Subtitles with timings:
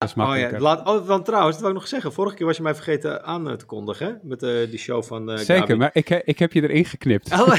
[0.00, 2.12] Dat is Oh ja, laat, oh, want trouwens, dat wil ik nog zeggen.
[2.12, 4.12] Vorige keer was je mij vergeten aan eh, te kondigen, hè?
[4.22, 5.74] Met eh, die show van eh Zeker, Gabi.
[5.78, 7.32] maar ik, ik heb je erin geknipt.
[7.32, 7.58] Oh,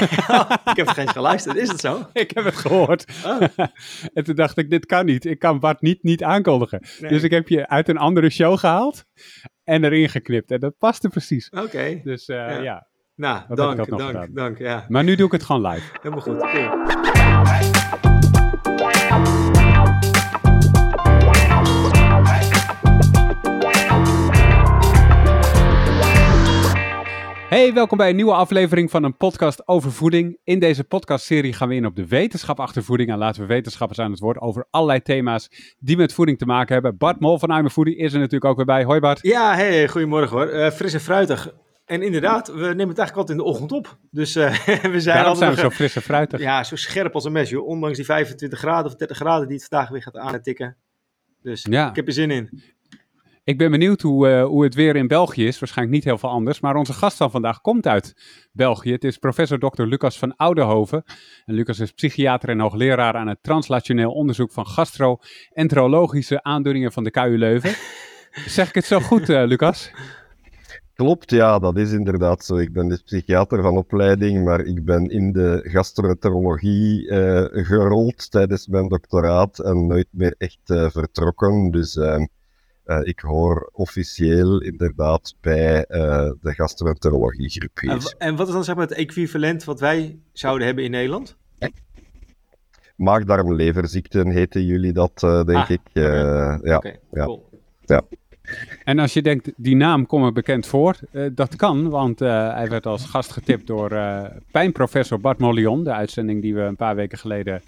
[0.72, 1.56] ik heb geen eens geluisterd.
[1.56, 2.00] Is het zo?
[2.12, 3.04] Ik heb het gehoord.
[3.26, 3.40] Oh.
[4.14, 5.24] en toen dacht ik, dit kan niet.
[5.24, 6.82] Ik kan Bart niet, niet aankondigen.
[7.00, 7.10] Nee.
[7.10, 9.04] Dus ik heb je uit een andere show gehaald
[9.64, 10.50] en erin geknipt.
[10.50, 11.50] En dat paste precies.
[11.50, 12.00] Oké.
[12.04, 12.50] Dus Ja.
[12.50, 12.86] ja.
[13.14, 14.58] Nou, dank, dank, dank.
[14.58, 15.90] Ja, Maar nu doe ik het gewoon live.
[16.02, 16.38] helemaal goed.
[16.38, 17.41] Cool.
[27.52, 30.38] Hey, welkom bij een nieuwe aflevering van een podcast over voeding.
[30.44, 33.98] In deze podcastserie gaan we in op de wetenschap achter voeding en laten we wetenschappers
[33.98, 36.96] aan het woord over allerlei thema's die met voeding te maken hebben.
[36.96, 38.84] Bart Mol van I'm Foodie is er natuurlijk ook weer bij.
[38.84, 39.18] Hoi Bart.
[39.22, 40.46] Ja, hey, goedemorgen hoor.
[40.46, 41.54] Eh, fris en fruitig.
[41.84, 43.98] En inderdaad, we nemen het eigenlijk altijd in de ochtend op.
[44.10, 46.40] Dus eh, we zijn Daarom altijd zijn we zo fris en fruitig.
[46.40, 47.66] Ja, zo scherp als een mes, joh.
[47.66, 50.76] Ondanks die 25 graden of 30 graden die het vandaag weer gaat aantikken.
[51.42, 51.88] Dus Ja.
[51.88, 52.62] ik heb er zin in.
[53.44, 55.58] Ik ben benieuwd hoe, eh, hoe het weer in België is.
[55.58, 56.60] Waarschijnlijk niet heel veel anders.
[56.60, 58.14] Maar onze gast van vandaag komt uit
[58.52, 58.92] België.
[58.92, 59.82] Het is professor Dr.
[59.82, 61.02] Lucas van Oudenhoven.
[61.44, 67.10] En Lucas is psychiater en hoogleraar aan het translationeel onderzoek van gastro-enterologische aandoeningen van de
[67.10, 67.70] KU Leuven.
[68.56, 69.90] Zeg ik het zo goed, eh, Lucas?
[70.94, 72.56] Klopt, ja, dat is inderdaad zo.
[72.56, 78.66] Ik ben dus psychiater van opleiding, maar ik ben in de gastroenterologie eh, gerold tijdens
[78.66, 81.70] mijn doctoraat en nooit meer echt vertrokken.
[81.70, 81.98] Dus
[82.84, 88.14] eh, ik hoor officieel inderdaad bij eh, de gastroenterologiegroep En, hier.
[88.18, 91.36] en wat is dan zeg maar het equivalent wat wij zouden hebben in Nederland?
[92.96, 95.80] Maagdarmleverziekten heten jullie dat, eh, denk Ah, ik.
[95.92, 96.02] Eh,
[96.62, 96.76] ja.
[96.76, 97.24] Oké, ja.
[97.24, 97.48] cool.
[98.84, 102.54] En als je denkt, die naam komt me bekend voor, eh, dat kan, want eh,
[102.54, 106.76] hij werd als gast getipt door eh pijnprofessor Bart Mollion, de uitzending die we een
[106.76, 107.62] paar weken geleden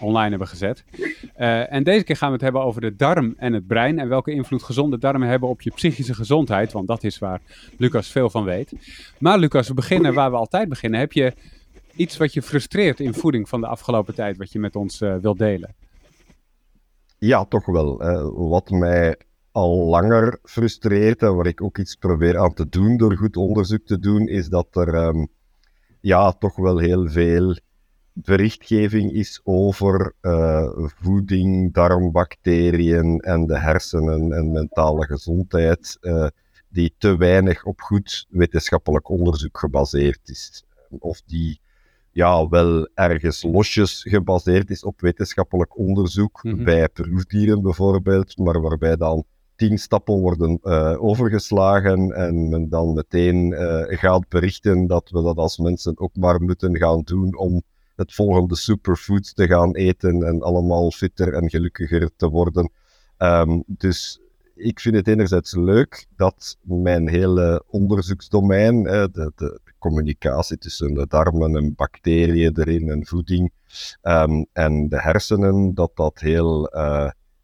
[0.00, 0.84] online hebben gezet.
[1.68, 4.32] En deze keer gaan we het hebben over de darm en het brein en welke
[4.32, 7.40] invloed gezonde darmen hebben op je psychische gezondheid, want dat is waar
[7.76, 8.72] Lucas veel van weet.
[9.18, 11.00] Maar Lucas, we beginnen waar we altijd beginnen.
[11.00, 11.32] Heb je
[11.96, 15.38] iets wat je frustreert in voeding van de afgelopen tijd, wat je met ons wilt
[15.38, 15.74] delen?
[17.18, 17.96] Ja, toch wel.
[18.48, 19.16] Wat mij
[19.58, 23.84] al langer frustreert en waar ik ook iets probeer aan te doen door goed onderzoek
[23.86, 25.26] te doen, is dat er ehm,
[26.00, 27.56] ja, toch wel heel veel
[28.12, 30.68] berichtgeving is over eh,
[31.02, 36.26] voeding, darmbacteriën en de hersenen en mentale gezondheid, eh,
[36.68, 40.64] die te weinig op goed wetenschappelijk onderzoek gebaseerd is.
[40.98, 41.60] Of die
[42.12, 46.64] ja, wel ergens losjes gebaseerd is op wetenschappelijk onderzoek, Mhm.
[46.64, 49.24] bij proefdieren bijvoorbeeld, maar waarbij dan
[49.58, 55.36] tien stappen worden eh, overgeslagen en men dan meteen eh, gaat berichten dat we dat
[55.36, 57.62] als mensen ook maar moeten gaan doen om
[57.96, 62.70] het volgende superfood te gaan eten en allemaal fitter en gelukkiger te worden.
[63.16, 64.20] Ehm, dus
[64.54, 71.06] ik vind het enerzijds leuk dat mijn hele onderzoeksdomein, eh, de, de, communicatie tussen de
[71.08, 73.52] darmen en bacteriën erin en voeding
[74.02, 76.70] ehm, en de hersenen, dat dat heel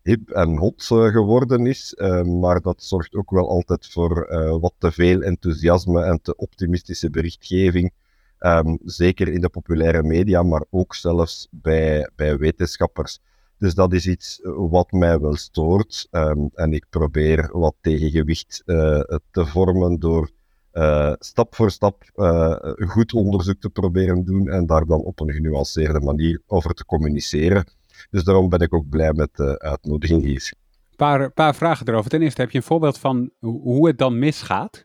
[0.05, 1.95] hip en hot eh, geworden is.
[1.95, 6.37] Ehm, maar dat zorgt ook wel altijd voor eh, wat te veel enthousiasme en te
[6.37, 7.93] optimistische berichtgeving.
[8.39, 13.19] Ehm, zeker in de populaire media, maar ook zelfs bij, bij wetenschappers.
[13.59, 16.07] Dus dat is iets eh, wat mij wel stoort.
[16.11, 19.01] Ehm, en ik probeer wat tegengewicht eh,
[19.31, 20.31] te vormen door
[20.75, 25.33] eh, stap voor stap eh, goed onderzoek te proberen doen en daar dan op een
[25.33, 27.65] genuanceerde manier over te communiceren.
[28.11, 30.53] Dus daarom ben ik ook blij met de uitnodiging hier.
[30.91, 32.11] Een paar, paar vragen erover.
[32.11, 34.85] Ten eerste, heb je een voorbeeld van hoe het dan misgaat?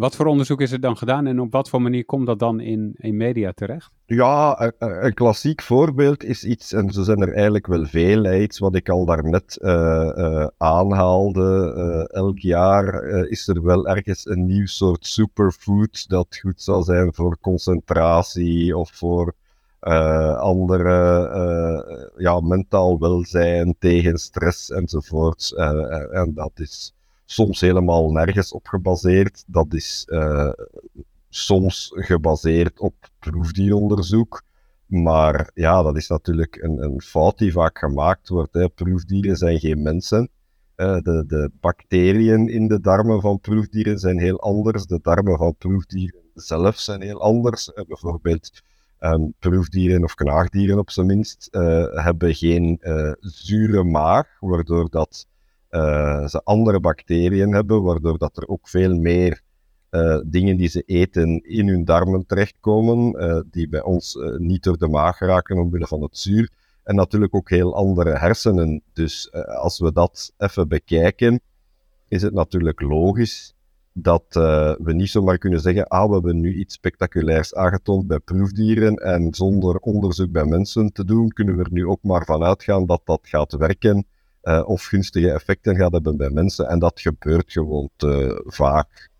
[0.00, 2.60] Wat voor onderzoek is er dan gedaan en op wat voor manier komt dat dan
[2.60, 3.90] in, in media terecht?
[4.06, 8.74] Ja, een, klassiek voorbeeld is iets, en zo zijn er eigenlijk wel veel, iets wat
[8.74, 11.72] ik al daarnet eh eh aanhaalde.
[11.76, 17.14] Eh, elk jaar is er wel ergens een nieuw soort superfood dat goed zal zijn
[17.14, 19.34] voor concentratie of voor
[19.80, 25.52] eh, andere, eh, ja, mentaal welzijn, tegen stress enzovoort.
[25.56, 29.44] Eh, en dat is soms helemaal nergens op gebaseerd.
[29.46, 30.06] Dat is
[31.28, 34.42] soms gebaseerd op proefdieronderzoek.
[34.86, 38.74] Maar ja, dat is natuurlijk een, een fout die vaak gemaakt wordt.
[38.74, 40.28] Proefdieren zijn geen mensen.
[40.76, 44.86] De, de bacteriën in de darmen van proefdieren zijn heel anders.
[44.86, 47.72] De darmen van proefdieren zelf zijn heel anders.
[47.86, 48.62] Bijvoorbeeld
[49.00, 55.26] ehm, proefdieren of knaagdieren op zijn minst eh, hebben geen eh, zure maag, waardoor dat,
[55.68, 59.42] eh, ze andere bacteriën hebben, waardoor dat er ook veel meer
[60.26, 63.16] dingen die ze eten in hun darmen terechtkomen,
[63.50, 66.50] die bij ons niet door de maag raken omwille van het zuur.
[66.90, 68.82] En natuurlijk ook heel andere hersenen.
[68.92, 71.40] Dus uh, als we dat even bekijken,
[72.08, 73.54] is het natuurlijk logisch
[73.92, 78.18] dat uh, we niet zomaar kunnen zeggen, ah, we hebben nu iets spectaculairs aangetoond bij
[78.18, 82.42] proefdieren en zonder onderzoek bij mensen te doen, kunnen we er nu ook maar van
[82.42, 84.06] uitgaan dat dat gaat werken
[84.42, 86.68] uh, of gunstige effecten gaat hebben bij mensen.
[86.68, 89.10] En dat gebeurt gewoon te vaak.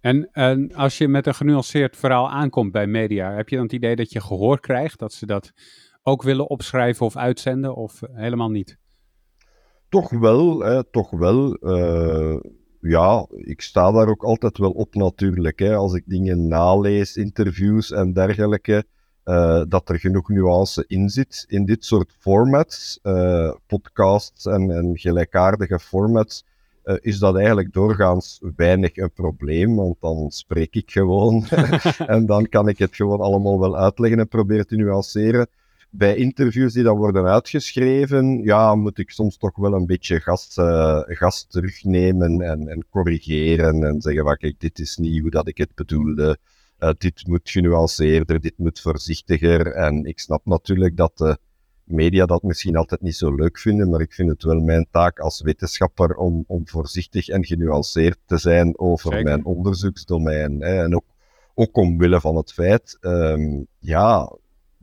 [0.00, 3.74] En, en als je met een genuanceerd verhaal aankomt bij media, heb je dan het
[3.74, 5.52] idee dat je gehoor krijgt, dat ze dat
[6.02, 8.78] ook willen opschrijven of uitzenden, of helemaal niet?
[9.88, 11.56] Toch wel, hè, toch wel.
[11.60, 12.40] Uh,
[12.82, 15.58] ja, ik sta daar ook altijd wel op natuurlijk.
[15.58, 15.74] Hè.
[15.74, 18.84] Als ik dingen nalees, interviews en dergelijke,
[19.24, 21.44] uh, dat er genoeg nuance in zit.
[21.48, 26.44] In dit soort formats, uh, podcasts en, en, gelijkaardige formats,
[26.84, 31.44] uh, is dat eigenlijk doorgaans weinig een probleem, want dan spreek ik gewoon
[32.06, 35.46] en dan kan ik het gewoon allemaal wel uitleggen en proberen te nuanceren
[35.94, 40.56] bij interviews die dan worden uitgeschreven, ja, moet ik soms toch wel een beetje gas,
[40.56, 45.48] uh, gas terugnemen en, en, corrigeren en zeggen van kijk, dit is niet hoe dat
[45.48, 46.38] ik het bedoelde.
[46.78, 49.66] Uh, dit moet genuanceerder, dit moet voorzichtiger.
[49.66, 51.38] En ik snap natuurlijk dat de
[51.84, 55.18] media dat misschien altijd niet zo leuk vinden, maar ik vind het wel mijn taak
[55.18, 60.62] als wetenschapper om, om voorzichtig en genuanceerd te zijn over mijn onderzoeksdomein.
[60.62, 60.82] Hè.
[60.82, 61.04] En ook,
[61.54, 64.32] ook omwille van het feit, um, ja,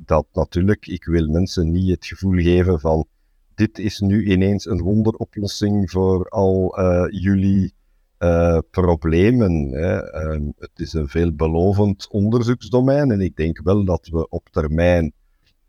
[0.06, 3.08] dat natuurlijk, ik wil mensen niet het gevoel geven van
[3.56, 7.74] dit is nu ineens een wonderoplossing voor al uh, jullie
[8.20, 9.72] uh, problemen.
[9.72, 10.24] Hè.
[10.24, 15.14] Uh, het is een veelbelovend onderzoeksdomein en ik denk wel dat we op termijn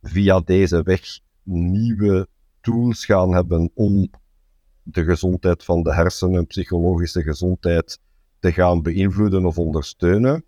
[0.02, 2.28] via deze weg nieuwe
[2.60, 4.10] tools gaan hebben om
[4.82, 7.98] de gezondheid van de hersenen, psychologische gezondheid
[8.38, 10.44] te gaan beïnvloeden of ondersteunen.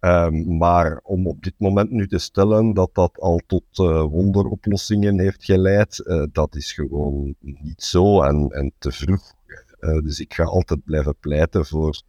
[0.00, 5.18] Um, maar om op dit moment nu te stellen dat dat al tot uh, wonderoplossingen
[5.18, 9.34] heeft geleid, uh, dat is gewoon niet zo en, en te vroeg.
[9.80, 12.02] Uh, dus ik ga altijd blijven pleiten voor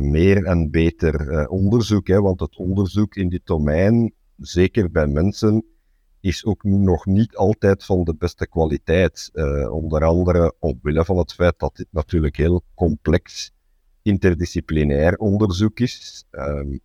[0.00, 2.06] meer en beter onderzoek.
[2.06, 5.64] Hè, want het onderzoek in dit domein, zeker bij mensen,
[6.20, 9.30] is ook nog niet altijd van de beste kwaliteit.
[9.70, 13.52] onder andere omwille van het feit dat dit natuurlijk heel complex
[14.02, 16.24] interdisciplinair onderzoek is.
[16.30, 16.80] Um,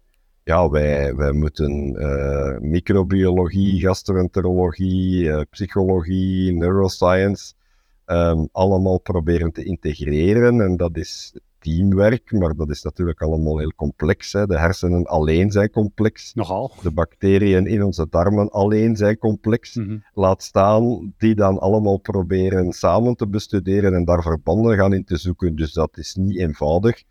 [0.45, 7.53] ja, wij, wij moeten uh, microbiologie, gastroenterologie, uh, psychologie, neuroscience,
[8.05, 10.61] um, allemaal proberen te integreren.
[10.61, 14.33] En dat is teamwerk, maar dat is natuurlijk allemaal heel complex.
[14.33, 14.45] Hè.
[14.47, 16.33] De hersenen alleen zijn complex.
[16.33, 16.71] Nogal.
[16.81, 19.75] De bacteriën in onze darmen alleen zijn complex.
[19.75, 20.03] Mm -hmm.
[20.13, 25.17] Laat staan die dan allemaal proberen samen te bestuderen en daar verbanden gaan in te
[25.17, 25.55] zoeken.
[25.55, 27.03] Dus dat is niet eenvoudig.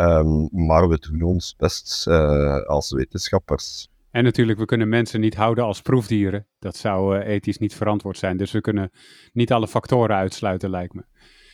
[0.00, 3.88] Um, maar we doen ons best uh, als wetenschappers.
[4.10, 6.46] En natuurlijk, we kunnen mensen niet houden als proefdieren.
[6.58, 8.36] Dat zou uh, ethisch niet verantwoord zijn.
[8.36, 8.90] Dus we kunnen
[9.32, 11.04] niet alle factoren uitsluiten, lijkt me.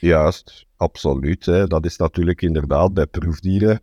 [0.01, 1.47] Juist, absoluut.
[1.47, 1.67] Hè.
[1.67, 3.81] Dat is natuurlijk inderdaad bij proefdieren.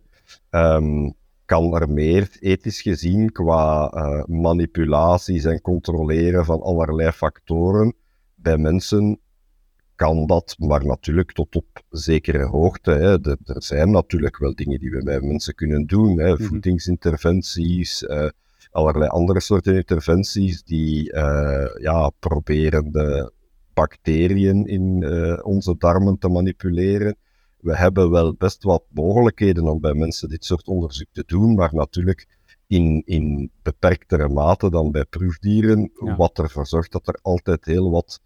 [0.50, 1.14] Um,
[1.44, 7.94] kan er meer ethisch gezien qua uh, manipulaties en controleren van allerlei factoren.
[8.34, 9.20] Bij mensen
[9.94, 12.90] kan dat, maar natuurlijk tot op zekere hoogte.
[12.90, 13.28] Hè.
[13.30, 16.18] er zijn natuurlijk wel dingen die we bij mensen kunnen doen.
[16.18, 16.32] Hè.
[16.32, 16.42] Mhm.
[16.42, 18.28] Voedingsinterventies, uh,
[18.70, 23.32] allerlei andere soorten interventies die uh, ja, proberen de
[23.74, 27.16] bacteriën in uh, onze darmen te manipuleren.
[27.60, 31.74] We hebben wel best wat mogelijkheden om bij mensen dit soort onderzoek te doen, maar
[31.74, 32.26] natuurlijk
[32.66, 36.16] in, in beperktere mate dan bij proefdieren, ja.
[36.16, 38.20] wat ervoor zorgt dat er altijd heel wat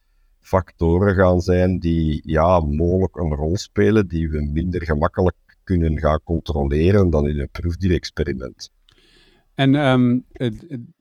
[0.47, 6.21] factoren gaan zijn die ja, mogelijk een rol spelen die we minder gemakkelijk kunnen gaan
[6.25, 8.71] controleren dan in een proefdierexperiment.
[9.55, 10.25] En um,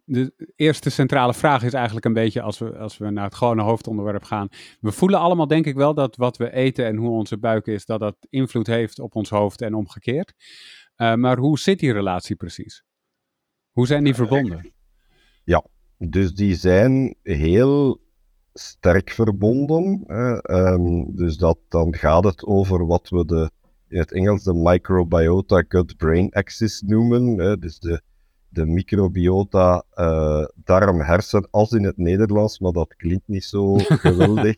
[0.05, 3.61] de eerste centrale vraag is eigenlijk een beetje, als we, als we naar het gewone
[3.61, 4.47] hoofdonderwerp gaan.
[4.79, 7.85] We voelen allemaal denk ik wel dat wat we eten en hoe onze buik is,
[7.85, 10.33] dat dat invloed heeft op ons hoofd en omgekeerd.
[10.97, 12.83] Uh, maar hoe zit die relatie precies?
[13.71, 14.73] Hoe zijn die verbonden?
[15.43, 15.65] Ja,
[15.97, 18.03] dus die zijn heel
[18.59, 20.03] sterk verbonden.
[20.51, 23.49] Um, dus dat, dan gaat het over wat we de,
[23.87, 27.39] in het Engels de microbiota gut-brain axis noemen.
[27.39, 27.57] Hè?
[27.57, 28.01] Dus de,
[28.49, 34.55] de microbiota uh, darm-hersen, als in het Nederlands, maar dat klinkt niet zo geweldig.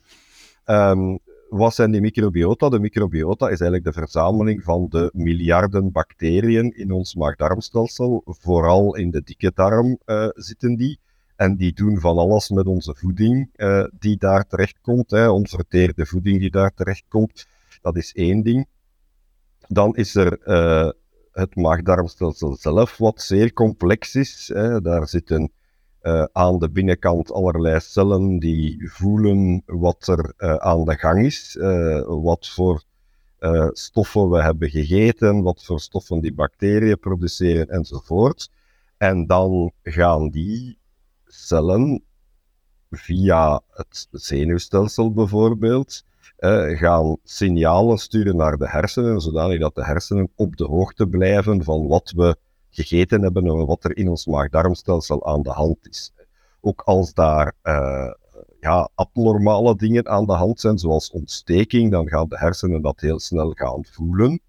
[0.66, 2.70] um, wat zijn die microbiota?
[2.70, 8.22] De microbiota is eigenlijk de verzameling van de miljarden bacteriën in ons maag-darmstelsel.
[8.26, 11.00] Vooral in de dikke darm uh, zitten die.
[11.38, 16.40] En die doen van alles met onze voeding uh, die daar terechtkomt, hè, onverteerde voeding
[16.40, 17.48] die daar terechtkomt.
[17.82, 18.68] Dat is één ding.
[19.68, 20.90] Dan is er uh,
[21.32, 24.52] het maagdarmstelsel zelf, wat zeer complex is.
[24.54, 24.82] Hè.
[24.82, 25.52] Daar zitten
[26.02, 31.58] uh, aan de binnenkant allerlei cellen die voelen wat er aan de gang is,
[32.06, 32.84] wat voor
[33.72, 38.52] stoffen we hebben gegeten, wat voor stoffen die bacteriën produceren enzovoort.
[38.98, 40.78] En dan gaan die
[41.48, 42.04] cellen
[42.90, 46.04] via het zenuwstelsel bijvoorbeeld,
[46.76, 51.88] gaan signalen sturen naar de hersenen, zodanig dat de hersenen op de hoogte blijven van
[51.88, 52.38] wat we
[52.70, 56.12] gegeten hebben en wat er in ons maag-darmstelsel aan de hand is.
[56.62, 58.12] Ook als daar uh,
[58.60, 63.20] ja, abnormale dingen aan de hand zijn, zoals ontsteking, dan gaan de hersenen dat heel
[63.20, 64.40] snel gaan voelen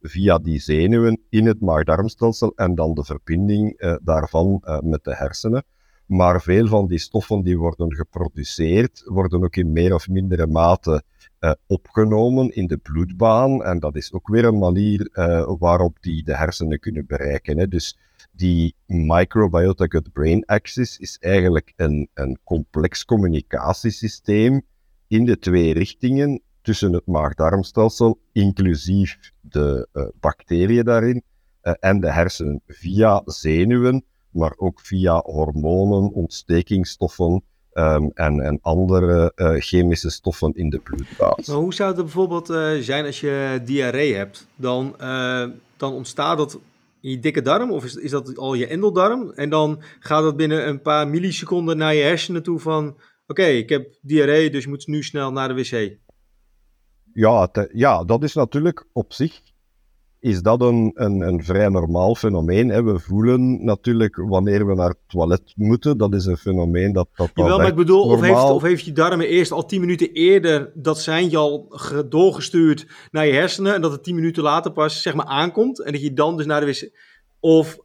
[0.00, 5.14] via die zenuwen in het maag-darmstelsel en dan de verbinding uh, daarvan uh, met de
[5.14, 5.64] hersenen.
[6.08, 11.02] Maar veel van die stoffen die worden geproduceerd, worden ook in meer of mindere mate
[11.40, 13.64] uh, opgenomen in de bloedbaan.
[13.64, 17.58] En dat is ook weer een manier uh, waarop die de hersenen kunnen bereiken.
[17.58, 17.68] Hè.
[17.68, 17.98] Dus
[18.32, 24.62] die microbiota gut-brain axis is eigenlijk een, een complex communicatiesysteem
[25.06, 31.22] in de twee richtingen tussen het maag-darmstelsel, inclusief de uh, bacteriën daarin,
[31.80, 34.04] en de hersenen via zenuwen,
[34.38, 37.42] maar ook via hormonen, ontstekingsstoffen
[37.72, 41.34] um, en, en andere uh, chemische stoffen in de bloedbaan.
[41.46, 44.46] Maar hoe zou het bijvoorbeeld uh, zijn als je diarree hebt?
[44.56, 46.58] Dan, uh, dan ontstaat dat
[47.00, 49.30] in je dikke darm of is, is dat al je endeldarm?
[49.30, 52.86] En dan gaat dat binnen een paar milliseconden naar je hersenen toe van...
[52.86, 55.96] Oké, okay, ik heb diarree, dus je moet nu snel naar de wc.
[57.12, 59.40] Ja, te, ja, dat is natuurlijk op zich
[60.28, 62.68] is dat een, een, een vrij normaal fenomeen.
[62.68, 62.82] Hè.
[62.82, 65.98] We voelen natuurlijk wanneer we naar het toilet moeten.
[65.98, 67.08] Dat is een fenomeen dat...
[67.14, 70.12] dat Jawel, maar ik bedoel, of heeft, of heeft je darmen eerst al tien minuten
[70.12, 75.02] eerder dat seintje al doorgestuurd naar je hersenen en dat het tien minuten later pas
[75.02, 76.90] zeg maar aankomt en dat je dan dus naar de wc...
[77.40, 77.78] Of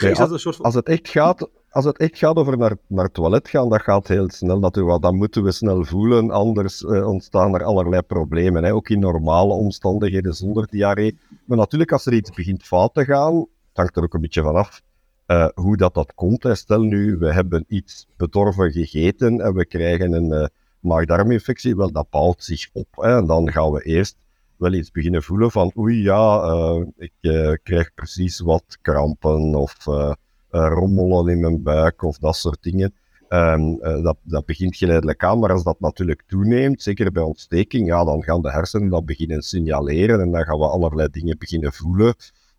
[0.00, 0.64] nee, dat een soort van...
[0.64, 3.82] Als het echt gaat als het echt gaat over naar, naar het toilet gaan, dat
[3.82, 4.70] gaat heel snel.
[5.00, 8.64] Dan moeten we snel voelen, anders uh, ontstaan er allerlei problemen.
[8.64, 8.74] Hè.
[8.74, 11.18] Ook in normale omstandigheden zonder diarree.
[11.44, 14.80] Maar natuurlijk, als er iets begint fout te gaan, hangt er ook een beetje vanaf
[15.26, 16.42] uh, hoe dat, dat komt.
[16.42, 16.54] Hè.
[16.54, 20.46] Stel nu, we hebben iets bedorven gegeten en we krijgen een uh,
[20.80, 21.76] maag-darminfectie.
[21.76, 22.88] Wel, dat bouwt zich op.
[22.90, 23.16] Hè.
[23.16, 24.16] En dan gaan we eerst
[24.56, 27.12] wel iets beginnen voelen van oei, ja, ik
[27.62, 29.86] krijg precies wat krampen of
[30.56, 32.94] rommelen in mijn buik of dat soort dingen.
[33.28, 37.86] Um, uh, dat, dat begint geleidelijk aan, maar als dat natuurlijk toeneemt, zeker bij ontsteking,
[37.86, 41.72] ja, dan gaan de hersenen dat beginnen signaleren en dan gaan we allerlei dingen beginnen
[41.72, 42.14] voelen.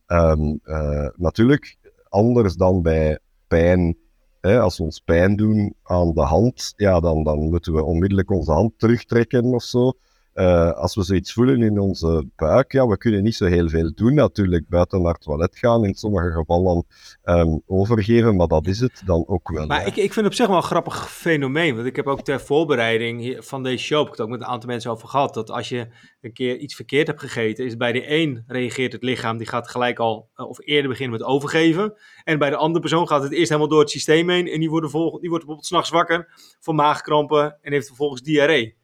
[0.08, 1.78] Um, uh, natuurlijk,
[2.10, 3.98] anders dan bij pijn,
[4.42, 8.32] hè, als we ons pijn doen aan de hand, ja, dan, dan moeten we onmiddellijk
[8.32, 9.94] onze hand terugtrekken of zo.
[10.40, 13.92] Uh, als we zoiets voelen in onze buik, ja, we kunnen niet zo heel veel
[13.96, 14.70] doen natuurlijk.
[14.70, 16.86] Buiten naar het toilet gaan, in sommige gevallen
[17.24, 19.66] um, overgeven, maar dat is het dan ook wel.
[19.66, 22.22] Maar ik, ik vind het op zich wel een grappig fenomeen, want ik heb ook
[22.22, 25.34] ter voorbereiding van deze show, heb ik het ook met een aantal mensen over gehad,
[25.34, 25.88] dat als je
[26.22, 29.70] een keer iets verkeerd hebt gegeten, is bij de een reageert het lichaam, die gaat
[29.70, 33.32] gelijk al, uh, of eerder beginnen met overgeven, en bij de andere persoon gaat het
[33.34, 36.76] eerst helemaal door het systeem heen, en die wordt, die wordt bijvoorbeeld s'nachts wakker van
[36.76, 38.78] maagkrampen en heeft vervolgens diarree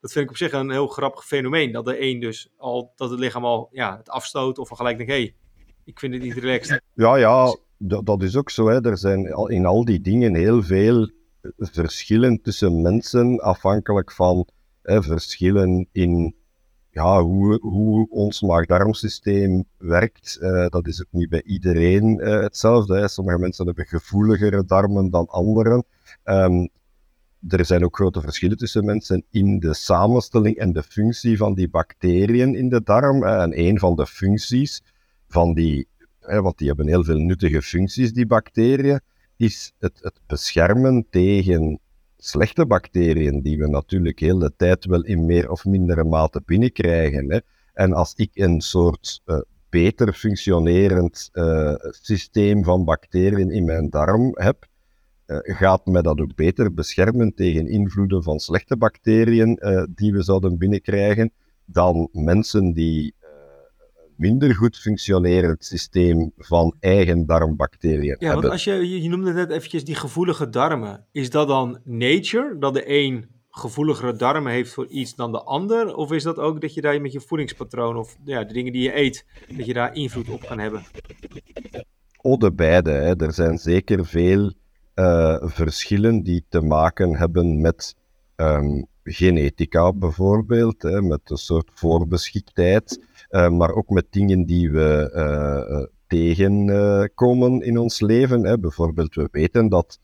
[0.00, 1.72] dat vind ik op zich een heel grappig fenomeen.
[1.72, 4.96] Dat de een dus al, dat het lichaam al ja, het afstoot of al gelijk
[4.96, 5.34] denkt, hé, hey,
[5.84, 6.82] ik vind het niet relaxed.
[6.94, 8.68] Ja, ja, dat, dat is ook zo.
[8.68, 8.84] Hè.
[8.84, 11.10] Er zijn in al die dingen heel veel
[11.58, 14.48] verschillen tussen mensen, afhankelijk van
[14.82, 16.36] verschillen in
[16.90, 20.38] ja, hoe, hoe ons maag-darmsysteem werkt.
[20.40, 22.98] Uh, dat is ook niet bij iedereen uh, hetzelfde.
[22.98, 23.08] Hè.
[23.08, 25.84] Sommige mensen hebben gevoeligere darmen dan anderen.
[26.24, 26.68] Um,
[27.48, 31.68] er zijn ook grote verschillen tussen mensen in de samenstelling en de functie van die
[31.68, 33.24] bacteriën in de darm.
[33.24, 34.82] En een van de functies
[35.28, 35.88] van die,
[36.20, 39.00] want die hebben heel veel nuttige functies, die bacteriën,
[39.36, 41.80] is het, het beschermen tegen
[42.16, 47.42] slechte bacteriën, die we natuurlijk heel de tijd wel in meer of mindere mate binnenkrijgen.
[47.72, 54.30] En als ik een soort uh, beter functionerend uh, systeem van bacteriën in mijn darm
[54.34, 54.66] heb,
[55.42, 60.58] gaat mij dat ook beter beschermen tegen invloeden van slechte bacteriën uh, die we zouden
[60.58, 61.32] binnenkrijgen
[61.64, 63.28] dan mensen die uh,
[64.16, 68.28] minder goed functionerend systeem van eigen darmbacteriën ja, hebben.
[68.28, 71.06] Ja, want als je, je noemde net eventjes die gevoelige darmen.
[71.12, 75.94] Is dat dan nature, dat de een gevoeligere darmen heeft voor iets dan de ander?
[75.94, 78.82] Of is dat ook dat je daar met je voedingspatroon of ja, de dingen die
[78.82, 80.82] je eet, dat je daar invloed op kan hebben?
[82.22, 82.90] Oh, de beide.
[82.90, 83.16] Hè.
[83.16, 84.52] Er zijn zeker veel
[84.98, 87.96] uh, verschillen die te maken hebben met
[88.36, 95.12] um, genetica bijvoorbeeld, hè, met een soort voorbeschiktheid, uh, maar ook met dingen die we
[95.14, 98.44] uh, tegenkomen in ons leven.
[98.44, 98.58] Hè.
[98.58, 99.98] Bijvoorbeeld, we weten dat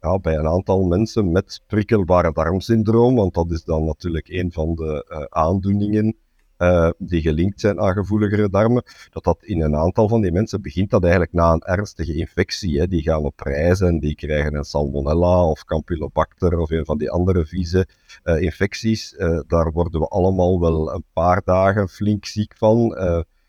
[0.00, 4.74] ja, bij een aantal mensen met prikkelbare darmsyndroom, want dat is dan natuurlijk een van
[4.74, 6.16] de aandoeningen
[6.58, 10.62] uh, die gelinkt zijn aan gevoeligere darmen, dat dat in een aantal van die mensen
[10.62, 12.78] begint dat eigenlijk na een ernstige infectie.
[12.80, 12.88] Hè.
[12.88, 17.10] Die gaan op reis en die krijgen een salmonella of campylobacter of een van die
[17.10, 17.88] andere vieze
[18.24, 19.14] uh, infecties.
[19.18, 22.96] Uh, daar worden we allemaal wel een paar dagen flink ziek van.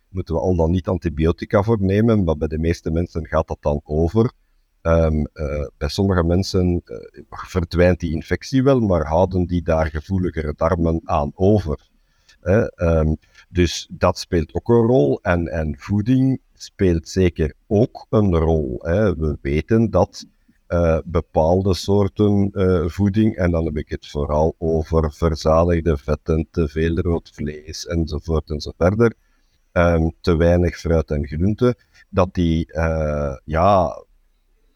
[0.10, 3.58] moeten we al dan niet antibiotica voor nemen, maar bij de meeste mensen gaat dat
[3.62, 4.32] dan over.
[4.82, 5.28] Um,
[5.78, 6.84] bij sommige mensen
[7.30, 11.89] verdwijnt die infectie wel, maar houden die daar gevoeligere darmen aan over.
[12.42, 13.18] Um,
[13.50, 15.20] dus dat speelt ook een rol.
[15.22, 18.80] En, en voeding speelt zeker ook een rol.
[18.82, 19.16] Hè.
[19.16, 20.26] We weten dat
[20.68, 26.68] uh, bepaalde soorten uh, voeding, en dan heb ik het vooral over verzadigde vetten, te
[26.68, 29.14] veel rood vlees enzovoort enzoverder,
[29.74, 31.76] um, te weinig fruit en groente,
[32.10, 34.04] dat die uh, ja,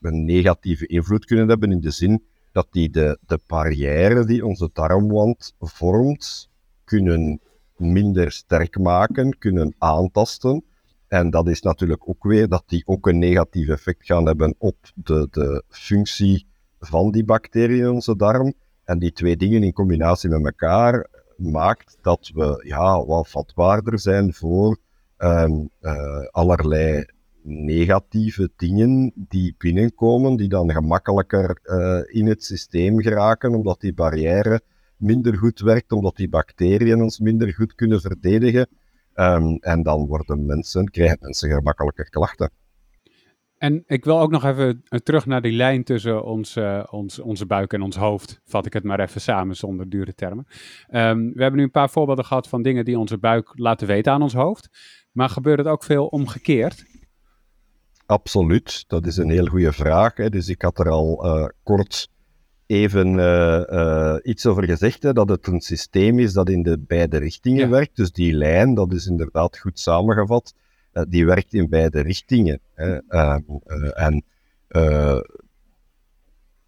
[0.02, 4.70] een negatieve invloed kunnen hebben in de zin dat die de, de barrière die onze
[4.74, 6.50] darmwand vormt,
[6.84, 7.42] kunnen
[7.78, 10.64] minder sterk maken, kunnen aantasten.
[11.08, 14.76] En dat is natuurlijk ook weer dat die ook een negatief effect gaan hebben op
[14.96, 16.48] de, de functie
[16.80, 18.54] van die bacteriën in onze darm.
[18.84, 24.34] En die twee dingen in combinatie met elkaar maakt dat we ja, wat vatbaarder zijn
[24.34, 24.78] voor
[25.18, 27.06] um, uh, allerlei
[27.44, 34.62] negatieve dingen die binnenkomen, die dan gemakkelijker uh, in het systeem geraken, omdat die barrière
[35.04, 38.68] minder goed werkt, omdat die bacteriën ons minder goed kunnen verdedigen.
[39.16, 42.52] Um, en dan worden mensen, krijgen mensen gemakkelijker klachten.
[43.58, 47.20] En ik wil ook nog even eh, terug naar die lijn tussen ons, uh, ons,
[47.20, 48.42] onze buik en ons hoofd.
[48.46, 50.46] Vat ik het maar even samen zonder dure termen.
[50.92, 54.12] Um, we hebben nu een paar voorbeelden gehad van dingen die onze buik laten weten
[54.12, 54.70] aan ons hoofd.
[55.12, 56.86] Maar gebeurt het ook veel omgekeerd?
[58.06, 60.18] Absoluut, dat is een heel goede vraag.
[60.18, 60.30] Hè.
[60.30, 62.10] Dus ik had er al uh, kort
[62.66, 66.80] even uh, uh, iets over gezegd, hè, dat het een systeem is dat in de
[66.80, 67.70] beide richtingen ja.
[67.70, 67.96] werkt.
[67.96, 70.54] Dus die lijn, dat is inderdaad goed samengevat,
[70.94, 72.60] uh, die werkt in beide richtingen.
[72.74, 72.98] Hè.
[73.08, 73.42] Ehm,
[73.94, 74.24] en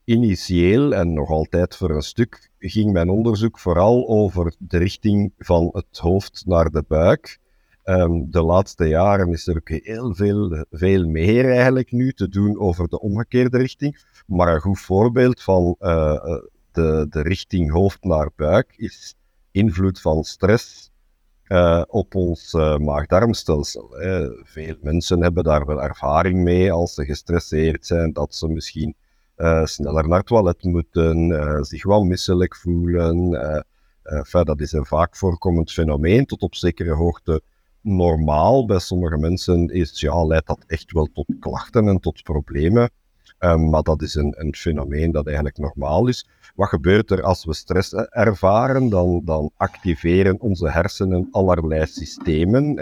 [0.04, 5.70] initieel, en nog altijd voor een stuk, ging mijn onderzoek vooral over de richting van
[5.74, 7.40] het hoofd naar de buik.
[7.88, 12.60] Um, de laatste jaren is er ook heel veel, veel meer eigenlijk nu te doen
[12.60, 13.98] over de omgekeerde richting.
[14.26, 16.38] Maar een goed voorbeeld van uh,
[16.72, 19.16] de, de richting hoofd naar buik is
[19.52, 20.92] invloed van stress
[21.48, 23.90] uh, op ons uh, maag-darmstelsel.
[24.44, 28.96] Veel mensen hebben daar wel ervaring mee als ze gestresseerd zijn, dat ze misschien
[29.64, 33.30] sneller naar het toilet moeten, zich wel misselijk voelen.
[34.30, 37.42] Dat is een vaak voorkomend fenomeen, tot op zekere hoogte
[37.82, 38.66] normaal.
[38.66, 42.90] Bij sommige mensen is, ja, leidt dat echt wel tot klachten en tot problemen.
[43.46, 46.28] Um, maar dat is een, een, fenomeen dat eigenlijk normaal is.
[46.56, 48.90] Wat gebeurt er als we stress ervaren?
[48.90, 52.80] Dan, dan activeren onze hersenen allerlei systemen,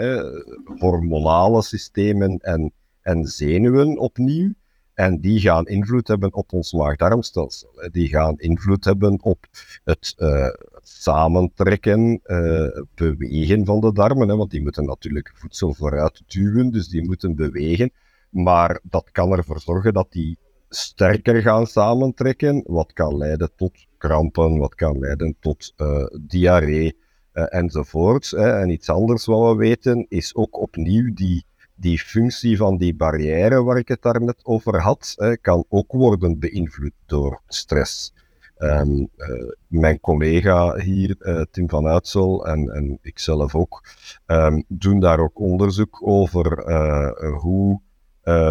[0.78, 4.52] hormonale systemen en, en zenuwen opnieuw.
[4.94, 7.68] En die gaan invloed hebben op ons maag-darmstelsel.
[7.90, 9.46] Die gaan invloed hebben op
[9.84, 10.48] het uh,
[10.82, 14.28] samentrekken, uh, bewegen van de darmen.
[14.28, 17.90] Hè, want die moeten natuurlijk voedsel vooruit duwen, dus die moeten bewegen.
[18.30, 20.38] Maar dat kan ervoor zorgen dat die
[20.74, 26.96] sterker gaan samentrekken, wat kan leiden tot krampen, wat kan leiden tot uh, diarree
[27.32, 28.30] enzovoort.
[28.30, 28.60] Hè.
[28.60, 33.62] En iets anders wat we weten is ook opnieuw die die functie van die barrière
[33.62, 38.12] waar ik het daarnet over had, hè, kan ook worden beïnvloed door stress.
[38.58, 43.82] Um, uh, mijn collega hier, uh, Tim van Uitsel, en, en ikzelf ook,
[44.26, 47.80] um, doen daar ook onderzoek over uh, hoe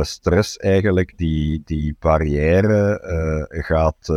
[0.02, 3.00] stress eigenlijk die, die barrière
[3.50, 4.08] gaat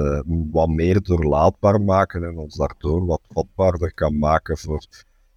[0.50, 4.86] wat meer doorlaatbaar maken en ons daardoor wat vatbaarder kan maken voor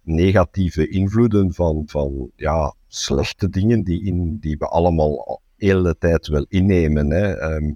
[0.02, 6.26] negatieve invloeden van, van ja, slechte dingen die, in, die we allemaal de hele tijd
[6.26, 7.10] wel innemen.
[7.10, 7.54] Hè.
[7.54, 7.74] Um,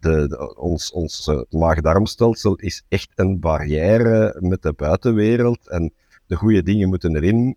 [0.00, 5.68] de, ons ons maag-darmstelsel is echt een barrière met de buitenwereld.
[5.68, 5.92] En
[6.26, 7.56] de goede dingen moeten erin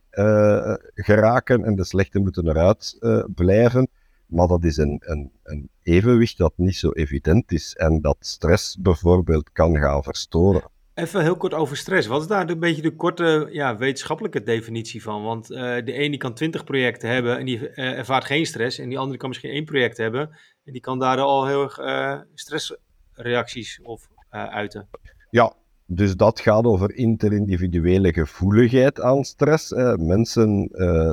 [0.96, 2.98] geraken en de slechte moeten eruit
[3.36, 3.90] blijven.
[4.30, 8.78] Maar dat is een, een, een evenwicht dat niet zo evident is en dat stress
[8.80, 10.64] bijvoorbeeld kan gaan verstoren.
[10.94, 12.08] Even heel kort over stress.
[12.08, 15.24] Wat is daar een beetje de korte ja, wetenschappelijke definitie van?
[15.24, 18.78] Want uh, de ene kan twintig projecten hebben en die uh, ervaart geen stress.
[18.80, 20.30] En die andere kan misschien één project hebben
[20.64, 24.90] en die kan daar al heel erg uh, stressreacties of uiten.
[25.30, 25.54] Ja,
[25.92, 29.74] dus dat gaat over interindividuele gevoeligheid aan stress.
[29.98, 30.68] Mensen,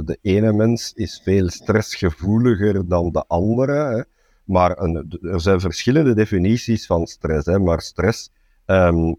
[0.05, 3.73] de ene mens is veel stressgevoeliger dan de andere.
[3.73, 4.03] Hè.
[4.45, 4.77] Maar
[5.21, 7.47] er zijn verschillende definities van stress.
[7.47, 8.31] Hè, maar stress
[8.67, 9.17] um,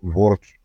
[0.00, 0.58] wordt,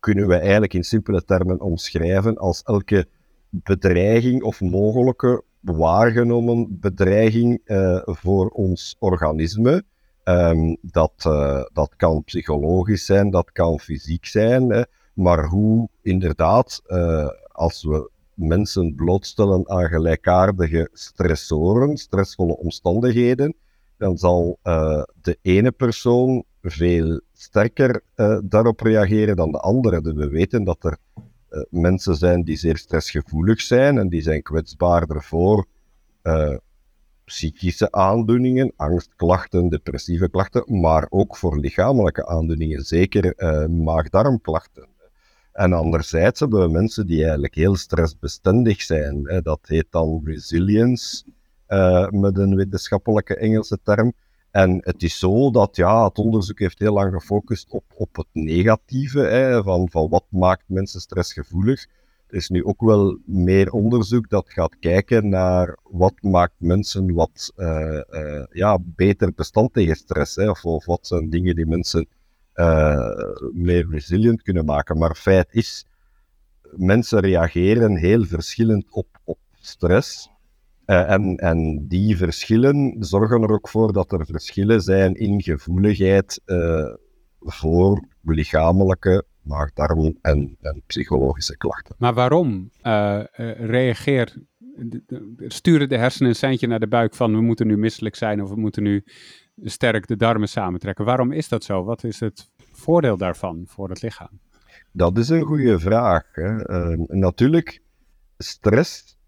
[0.00, 3.06] kunnen we eigenlijk in simpele termen omschrijven als elke
[3.48, 9.84] bedreiging of mogelijke waargenomen bedreiging uh, voor ons organisme.
[10.30, 14.86] Um, dat, uh, dat kan psychologisch zijn, dat kan fysiek zijn.
[15.12, 23.54] Maar hoe inderdaad, uh, als we mensen blootstellen aan gelijkaardige stressoren, stressvolle omstandigheden,
[23.96, 28.02] dan zal uh, de ene persoon veel sterker
[28.44, 30.00] daarop reageren dan de andere.
[30.00, 30.96] Dus we weten dat er
[31.70, 35.66] mensen zijn die zeer stressgevoelig zijn en die zijn kwetsbaarder voor
[37.30, 43.34] psychische aandoeningen, angstklachten, depressieve klachten, maar ook voor lichamelijke aandoeningen, zeker
[43.70, 44.88] maag-darmklachten.
[45.52, 49.20] En anderzijds hebben we mensen die eigenlijk heel stressbestendig zijn.
[49.28, 49.42] Hè.
[49.42, 51.24] Dat heet dan resilience,
[51.68, 54.12] uh, met een wetenschappelijke Engelse term.
[54.50, 58.26] En het is zo dat ja, het onderzoek heeft heel lang gefocust op, op het
[58.32, 61.86] negatieve, hè, van, van wat maakt mensen stressgevoelig.
[62.30, 67.52] Er is nu ook wel meer onderzoek dat gaat kijken naar wat maakt mensen wat
[67.56, 70.36] uh, uh, ja, beter bestand tegen stress.
[70.36, 72.06] Hè, of, wat zijn dingen die mensen
[72.54, 73.10] uh,
[73.52, 74.98] meer resilient kunnen maken.
[74.98, 75.86] Maar feit is,
[76.76, 80.30] mensen reageren heel verschillend op, op stress.
[80.84, 86.40] En, en die verschillen zorgen er ook voor dat er verschillen zijn in gevoeligheid
[87.38, 91.94] voor lichamelijke, maagdarm en, en psychologische klachten.
[91.98, 92.70] Maar waarom
[93.58, 94.38] reageert
[95.38, 98.48] sturen de hersenen een seintje naar de buik van we moeten nu misselijk zijn of
[98.48, 99.04] we moeten nu
[99.62, 101.04] sterk de darmen samentrekken.
[101.04, 101.84] Waarom is dat zo?
[101.84, 104.40] Wat is het voordeel daarvan voor het lichaam?
[104.92, 106.24] Dat is een goede vraag.
[106.32, 106.70] Hè.
[106.70, 107.82] Uh, natuurlijk,
[108.38, 109.18] stress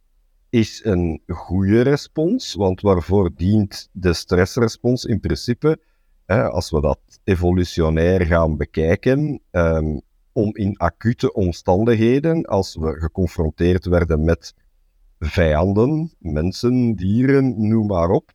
[0.51, 5.81] is een goede respons, want waarvoor dient de stressrespons in principe,
[6.27, 10.01] als we dat evolutionair gaan bekijken, um,
[10.33, 14.55] om in acute omstandigheden, als we geconfronteerd werden met
[15.19, 18.33] vijanden, mensen, dieren, noem maar op,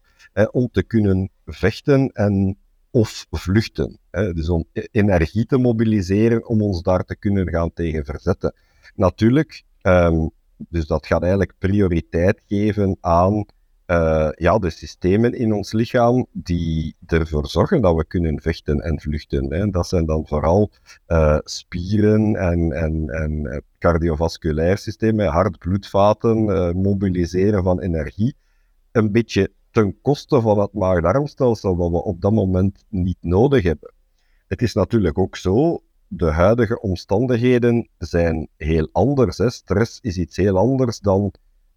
[0.52, 2.58] om te kunnen vechten en
[2.92, 4.00] of vluchten.
[4.12, 4.34] Hè.
[4.34, 8.54] Dus om e-, energie te mobiliseren om ons daar te kunnen gaan tegen verzetten.
[8.96, 13.46] Natuurlijk, um, dus dat gaat eigenlijk prioriteit geven aan
[13.88, 19.02] uh, ja, de systemen in ons lichaam die ervoor zorgen dat we kunnen vechten en
[19.02, 19.54] vluchten.
[19.54, 19.70] Hè.
[19.70, 20.72] Dat zijn dan vooral
[21.08, 26.38] uh, spieren en, en, en eh, cardiovasculair systemen, hart, bloedvaten,
[26.82, 28.36] mobiliseren van energie.
[28.92, 33.94] Een beetje ten koste van het maag-darmstelsel wat we op dat moment niet nodig hebben.
[34.48, 39.38] Het is natuurlijk ook zo, de huidige omstandigheden zijn heel anders.
[39.38, 39.50] Hè.
[39.50, 41.34] Stress is iets heel anders dan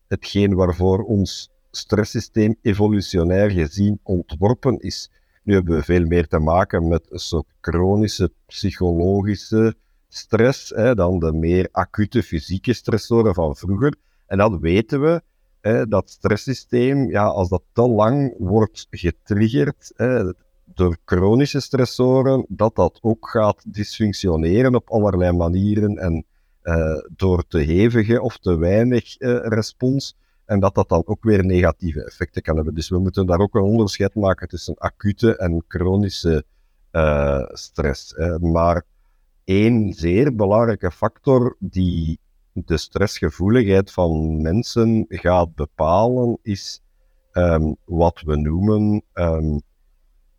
[0.06, 5.10] hetgeen waarvoor ons stresssysteem evolutionair gezien ontworpen is.
[5.42, 9.74] Nu hebben we veel meer te maken met een soort chronische psychologische
[10.08, 13.94] stress hè, dan de meer acute fysieke stressoren van vroeger.
[14.26, 15.22] En dat weten we
[15.88, 19.92] dat stresssysteem, ja, als dat te lang wordt getriggerd
[20.74, 26.24] door chronische stressoren, dat dat ook gaat dysfunctioneren op allerlei manieren en
[26.62, 30.16] uh, door te hevige of te weinig uh, respons.
[30.50, 32.74] En dat dat dan ook weer negatieve effecten kan hebben.
[32.74, 36.44] Dus we moeten daar ook een onderscheid maken tussen acute en chronische
[36.92, 38.14] uh, stress.
[38.40, 38.84] maar
[39.44, 42.18] één zeer belangrijke factor die
[42.52, 46.80] de stressgevoeligheid van mensen gaat bepalen, is
[47.32, 49.60] um, wat we noemen um,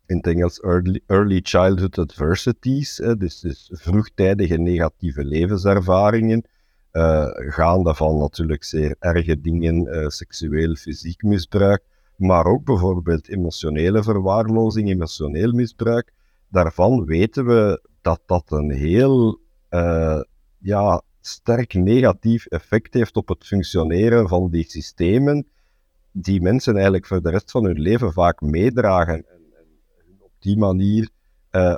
[0.06, 6.44] in het Engels early, early childhood adversities, hè, dus, dus, vroegtijdige negatieve levenservaringen,
[6.92, 11.82] uh, gaande van natuurlijk zeer erge dingen, uh, seksueel, fysiek misbruik,
[12.16, 16.12] maar ook bijvoorbeeld emotionele verwaarlozing, emotioneel misbruik.
[16.48, 20.20] Daarvan weten we dat dat een heel uh,
[20.58, 25.46] ja, sterk negatief effect heeft op het functioneren van die systemen,
[26.10, 30.58] die mensen eigenlijk voor de rest van hun leven vaak meedragen en, en op die
[30.58, 31.08] manier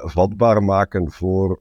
[0.02, 1.58] vatbaar maken voor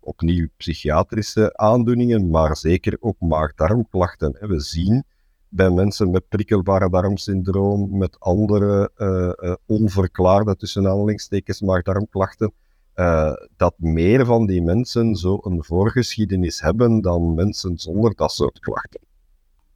[0.00, 4.36] opnieuw psychiatrische aandoeningen, maar zeker ook maag-darmklachten.
[4.40, 5.04] We zien
[5.48, 12.52] bij mensen met prikkelbare darmsyndroom, met andere uh, onverklaarde tussen aanhalingstekens maag-darmklachten,
[12.94, 18.58] uh, dat meer van die mensen zo een voorgeschiedenis hebben dan mensen zonder dat soort
[18.58, 19.00] klachten.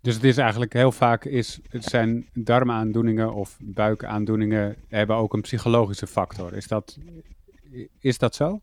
[0.01, 5.41] Dus het is eigenlijk heel vaak, is, het zijn darmaandoeningen of buikaandoeningen hebben ook een
[5.41, 6.55] psychologische factor.
[6.55, 6.99] Is dat,
[7.99, 8.61] is dat zo?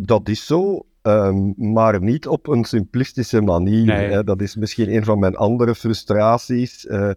[0.00, 3.84] Dat is zo, um, maar niet op een simplistische manier.
[3.84, 4.10] Nee.
[4.10, 4.24] Hè.
[4.24, 6.84] Dat is misschien een van mijn andere frustraties.
[6.84, 7.10] Uh,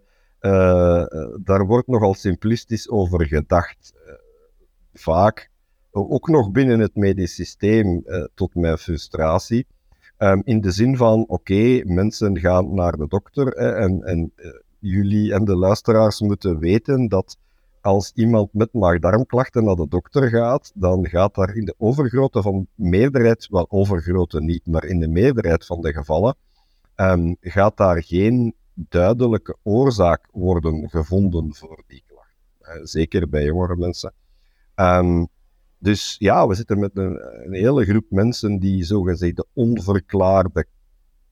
[1.40, 3.92] daar wordt nogal simplistisch over gedacht.
[4.94, 5.50] vaak,
[5.90, 9.66] ook nog binnen het medisch systeem, tot mijn frustratie.
[10.16, 14.32] Ehm, in de zin van, oké, mensen gaan naar de dokter en, en
[14.78, 17.36] jullie en de luisteraars moeten weten dat
[17.82, 22.66] als iemand met maag-darmklachten naar de dokter gaat, dan gaat daar in de overgrote van
[22.74, 26.36] meerderheid, wel overgrote niet, maar in de meerderheid van de gevallen,
[26.96, 32.86] um, gaat daar geen duidelijke oorzaak worden gevonden voor die klachten.
[32.86, 34.12] Zeker bij jongere mensen.
[34.74, 35.28] Um,
[35.78, 40.66] dus ja, we zitten met een, een hele groep mensen die zogezegd onverklaarde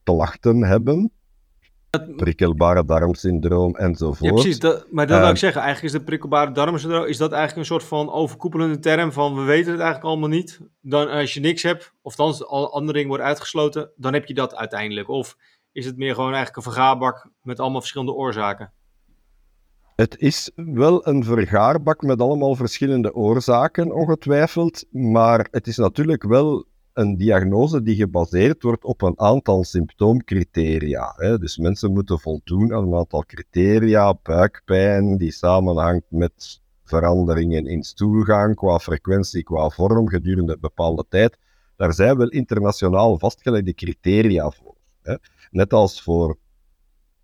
[0.03, 1.11] klachten hebben
[1.99, 4.29] prikkelbare darmsyndroom enzovoort.
[4.29, 4.59] Ja, precies.
[4.59, 5.61] Dat, maar dat uh, wil ik zeggen.
[5.61, 9.41] Eigenlijk is de prikkelbare darmsyndroom is dat eigenlijk een soort van overkoepelende term van we
[9.41, 10.59] weten het eigenlijk allemaal niet.
[10.81, 14.33] Dan als je niks hebt, of dan al andere dingen worden uitgesloten, dan heb je
[14.33, 15.09] dat uiteindelijk.
[15.09, 15.37] Of
[15.71, 18.71] is het meer gewoon eigenlijk een vergaarbak met allemaal verschillende oorzaken?
[19.95, 24.85] Het is wel een vergaarbak met allemaal verschillende oorzaken, ongetwijfeld.
[24.91, 31.13] Maar het is natuurlijk wel een diagnose die gebaseerd wordt op een aantal symptoomcriteria.
[31.15, 31.37] Hè.
[31.37, 38.55] Dus mensen moeten voldoen aan een aantal criteria, buikpijn die samenhangt met veranderingen in stoelgang
[38.55, 41.37] qua frequentie, qua vorm gedurende een bepaalde tijd.
[41.75, 44.75] Daar zijn wel internationaal vastgelegde criteria voor.
[45.01, 45.15] Hè.
[45.51, 46.37] Net als voor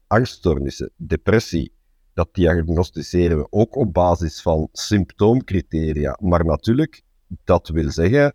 [0.08, 1.72] angststoornissen, depressie,
[2.14, 6.18] dat diagnosticeren we ook op basis van symptoomcriteria.
[6.22, 7.02] Maar natuurlijk,
[7.44, 8.34] dat wil zeggen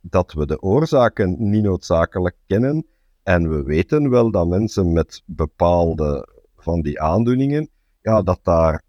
[0.00, 2.86] dat we de oorzaken niet noodzakelijk kennen.
[3.22, 7.68] En we weten wel dat mensen met bepaalde van die aandoeningen,
[8.02, 8.82] ja, dat daar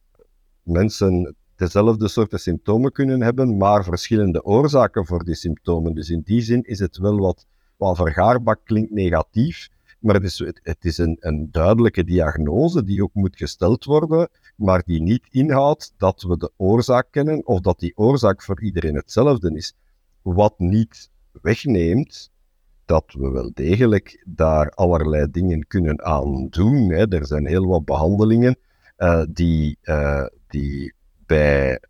[0.63, 5.93] mensen dezelfde soorten symptomen kunnen hebben, maar verschillende oorzaken voor die symptomen.
[5.93, 7.45] Dus in die zin is het wel wat,
[7.77, 9.69] wat vergaarbak klinkt negatief,
[9.99, 14.83] maar het is, het is een, een duidelijke diagnose die ook moet gesteld worden, maar
[14.85, 19.55] die niet inhoudt dat we de oorzaak kennen of dat die oorzaak voor iedereen hetzelfde
[19.55, 19.73] is.
[20.21, 21.09] Wat niet
[21.41, 22.31] wegneemt
[22.85, 26.91] dat we wel degelijk daar allerlei dingen kunnen aan doen.
[26.91, 27.07] Hè.
[27.07, 28.57] Er zijn heel wat behandelingen
[28.97, 30.93] uh, die, uh, die
[31.25, 31.81] bij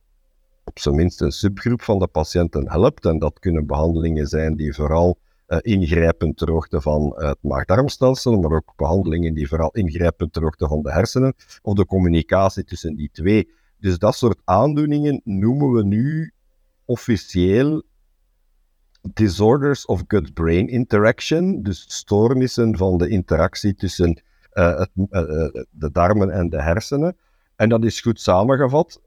[0.64, 3.06] op zijn minst een subgroep van de patiënten helpt.
[3.06, 8.52] En dat kunnen behandelingen zijn die vooral uh, ingrijpen ter hoogte van het maag-darmstelsel, maar
[8.52, 13.10] ook behandelingen die vooral ingrijpen ter hoogte van de hersenen, of de communicatie tussen die
[13.12, 13.50] twee.
[13.78, 16.34] Dus dat soort aandoeningen noemen we nu
[16.86, 17.84] officieel
[19.02, 24.22] disorders of gut-brain interaction, dus stoornissen van de interactie tussen
[24.54, 27.18] uh, het, uh, de darmen en de hersenen.
[27.56, 29.02] En dat is goed samengevat.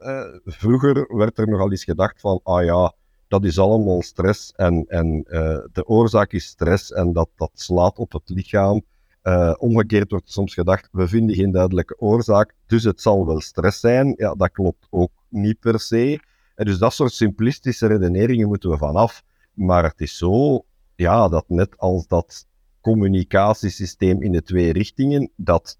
[0.45, 2.95] vroeger werd er nogal eens gedacht van, ah ja,
[3.29, 5.23] dat is allemaal stress en, en
[5.73, 8.83] de oorzaak is stress en dat, dat slaat op het lichaam.
[9.59, 14.15] omgekeerd wordt soms gedacht, we vinden geen duidelijke oorzaak, dus het zal wel stress zijn.
[14.17, 16.21] Ja, dat klopt ook niet per se.
[16.55, 19.23] En dus dat soort simplistische redeneringen moeten we vanaf.
[19.55, 20.65] Maar het is zo,
[20.97, 22.47] ja, dat net als dat
[22.81, 25.79] communicatiesysteem in de twee richtingen, dat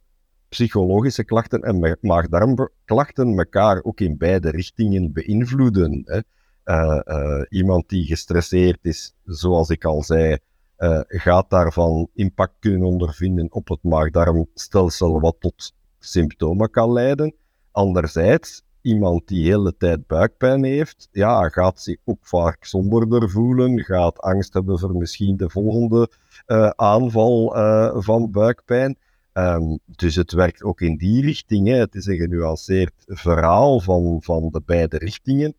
[0.49, 6.03] psychologische klachten en maag-darmklachten elkaar ook in beide richtingen beïnvloeden.
[6.05, 6.21] Hè.
[6.65, 10.39] Uh, uh, iemand die gestresseerd is, zoals ik al zei,
[10.79, 17.35] uh, gaat daarvan impact kunnen ondervinden op het maag-darmstelsel, wat tot symptomen kan leiden.
[17.71, 23.81] Anderzijds, iemand die de hele tijd buikpijn heeft, ja, gaat zich ook vaak somberder voelen,
[23.81, 26.09] gaat angst hebben voor misschien de volgende
[26.47, 28.97] uh, aanval uh, van buikpijn.
[29.35, 31.69] Um, dus het werkt ook in die richting.
[31.69, 31.75] Hè.
[31.75, 35.55] Het is een genuanceerd verhaal van, van de beide richtingen.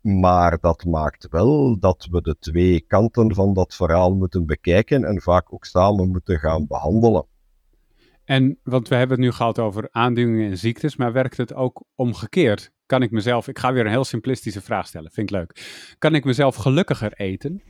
[0.00, 5.20] Maar dat maakt wel dat we de twee kanten van dat verhaal moeten bekijken en
[5.20, 7.24] vaak ook samen moeten gaan behandelen.
[8.24, 11.84] En, want we hebben het nu gehad over aandoeningen en ziektes, maar werkt het ook
[11.94, 12.70] omgekeerd?
[12.86, 15.94] Kan ik mezelf, ik ga weer een heel simplistische vraag stellen, vind ik leuk.
[15.98, 17.62] Kan ik mezelf gelukkiger eten?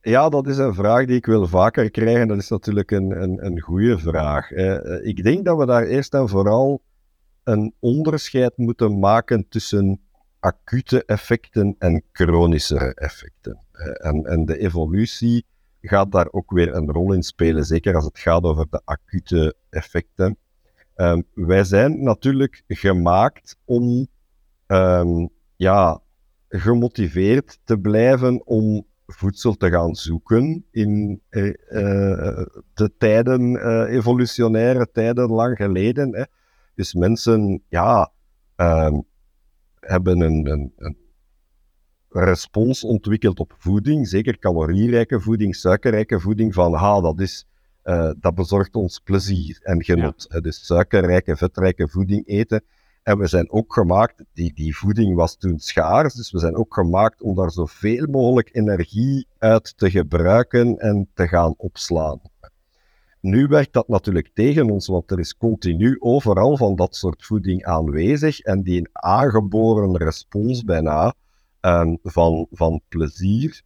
[0.00, 2.28] Ja, dat is een vraag die ik wil vaker krijgen.
[2.28, 4.50] Dat is natuurlijk een, een, een goede vraag.
[5.02, 6.82] Ik denk dat we daar eerst en vooral
[7.44, 10.00] een onderscheid moeten maken tussen
[10.40, 13.66] acute effecten en chronische effecten.
[14.00, 15.46] En, en de evolutie
[15.82, 19.56] gaat daar ook weer een rol in spelen, zeker als het gaat over de acute
[19.70, 20.36] effecten.
[20.96, 24.06] Um, wij zijn natuurlijk gemaakt om
[24.66, 26.00] um, ja,
[26.48, 34.90] gemotiveerd te blijven om voedsel te gaan zoeken in uh, uh, de tijden, uh, evolutionaire
[34.92, 36.28] tijden lang geleden.
[36.74, 38.12] Dus mensen ja,
[38.56, 39.04] um,
[39.80, 40.96] hebben een, een
[42.12, 47.46] respons ontwikkeld op voeding, zeker calorierijke voeding, suikerrijke voeding, van ha, dat is
[48.18, 50.26] dat bezorgt ons plezier en genot.
[50.28, 50.40] Ja.
[50.40, 52.64] Dus suikerrijke, vetrijke voeding eten.
[53.02, 56.74] En we zijn ook gemaakt, die, die voeding was toen schaars, dus we zijn ook
[56.74, 62.20] gemaakt om daar zoveel mogelijk energie uit te gebruiken en te gaan opslaan.
[63.20, 67.64] Nu werkt dat natuurlijk tegen ons, want er is continu overal van dat soort voeding
[67.64, 71.14] aanwezig en die een aangeboren respons bijna
[71.62, 73.62] um, van, van plezier.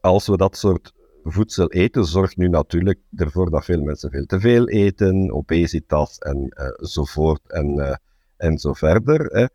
[0.00, 4.40] Als we dat soort voedsel eten, zorgt nu natuurlijk ervoor dat veel mensen veel te
[4.40, 6.54] veel eten, obesitas en
[6.92, 7.94] voort en, uh,
[8.36, 9.50] en zo verder.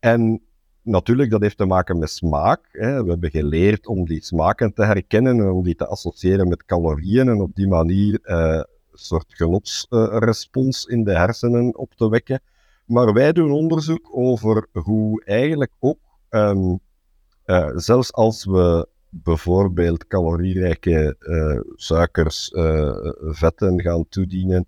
[0.00, 0.42] En
[0.82, 2.68] natuurlijk, dat heeft te maken met smaak.
[2.70, 3.02] Hè.
[3.02, 7.28] We hebben geleerd om die smaken te herkennen en om die te associëren met calorieën
[7.28, 8.62] en op die manier uh,
[8.94, 12.40] een soort genotsrespons in de hersenen op te wekken.
[12.84, 15.98] Maar wij doen onderzoek over hoe eigenlijk ook,
[16.34, 16.80] um,
[17.46, 22.50] uh, zelfs als we bijvoorbeeld calorierijke uh, suikers,
[23.30, 24.66] vetten gaan toedienen,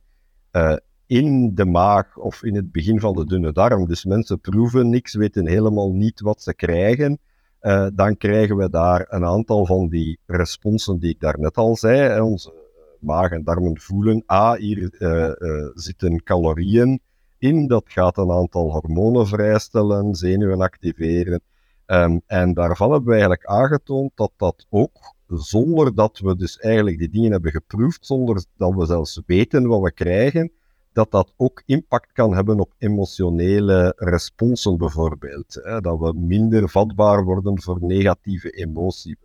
[1.06, 3.86] in de maag of in het begin van de dunne darm.
[3.86, 7.18] Dus mensen proeven niks, weten helemaal niet wat ze krijgen.
[7.62, 12.20] Uh, dan krijgen we daar een aantal van die responsen die ik daarnet al zei.
[12.20, 12.52] Onze
[13.00, 17.00] maag en darmen voelen, ah, hier uh, uh, zitten calorieën
[17.38, 17.66] in.
[17.66, 21.40] Dat gaat een aantal hormonen vrijstellen, zenuwen activeren.
[21.86, 26.98] Um, en daarvan hebben we eigenlijk aangetoond dat dat ook, zonder dat we dus eigenlijk
[26.98, 30.52] die dingen hebben geproefd, zonder dat we zelfs weten wat we krijgen,
[30.92, 35.54] dat dat ook impact kan hebben op emotionele responsen bijvoorbeeld.
[35.62, 35.80] Hè?
[35.80, 39.18] Dat we minder vatbaar worden voor negatieve emotie.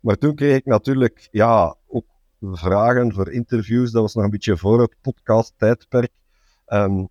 [0.00, 2.06] Maar toen kreeg ik natuurlijk ja, ook
[2.40, 6.12] vragen voor interviews, dat was nog een beetje voor het podcast-tijdperk.
[6.66, 7.08] Um,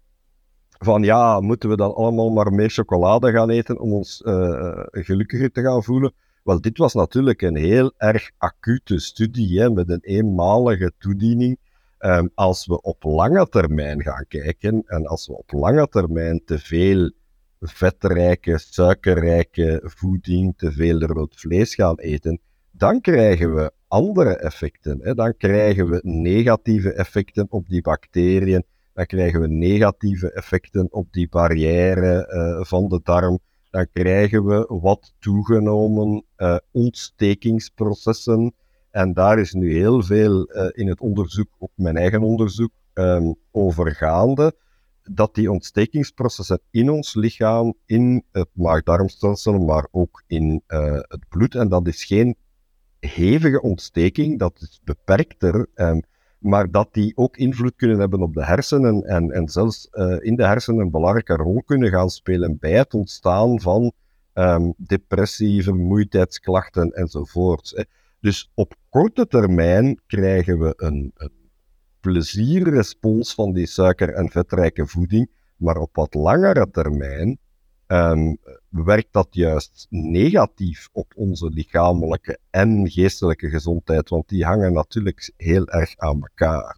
[0.78, 5.52] van ja, moeten we dan allemaal maar meer chocolade gaan eten om ons uh, gelukkiger
[5.52, 6.14] te gaan voelen?
[6.44, 11.58] Wel, dit was natuurlijk een heel erg acute studie hè, met een eenmalige toediening.
[12.00, 16.60] Um, als we op lange termijn gaan kijken en als we op lange termijn te
[16.60, 17.12] veel
[17.60, 22.40] vetrijke, suikerrijke voeding, te veel rood vlees gaan eten,
[22.72, 25.00] dan krijgen we andere effecten.
[25.02, 25.14] Hè?
[25.14, 28.64] Dan krijgen we negatieve effecten op die bacteriën,
[28.98, 34.66] dan krijgen we negatieve effecten op die barrière uh, van de darm, dan krijgen we
[34.68, 38.54] wat toegenomen uh, ontstekingsprocessen
[38.92, 43.36] en daar is nu heel veel uh, in het onderzoek, ook mijn eigen onderzoek, um,
[43.52, 44.56] over gaande.
[45.04, 50.64] Dat die ontstekingsprocessen in ons lichaam, in het maag-darmstelsel, maar ook in
[51.08, 52.36] het bloed, en dat is geen
[53.00, 56.02] hevige ontsteking, dat is beperkter, um,
[56.40, 60.36] maar dat die ook invloed kunnen hebben op de hersenen en, en zelfs uh, in
[60.36, 63.92] de hersenen een belangrijke rol kunnen gaan spelen bij het ontstaan van
[64.34, 67.86] um, depressie, vermoeidheidsklachten enzovoort.
[68.20, 71.32] Dus op korte termijn krijgen we een, een
[72.00, 77.38] plezierrespons van die suiker- en vetrijke voeding, maar op wat langere termijn
[77.88, 78.38] um,
[78.70, 85.68] werkt dat juist negatief op onze lichamelijke en geestelijke gezondheid, want die hangen natuurlijk heel
[85.68, 86.78] erg aan elkaar.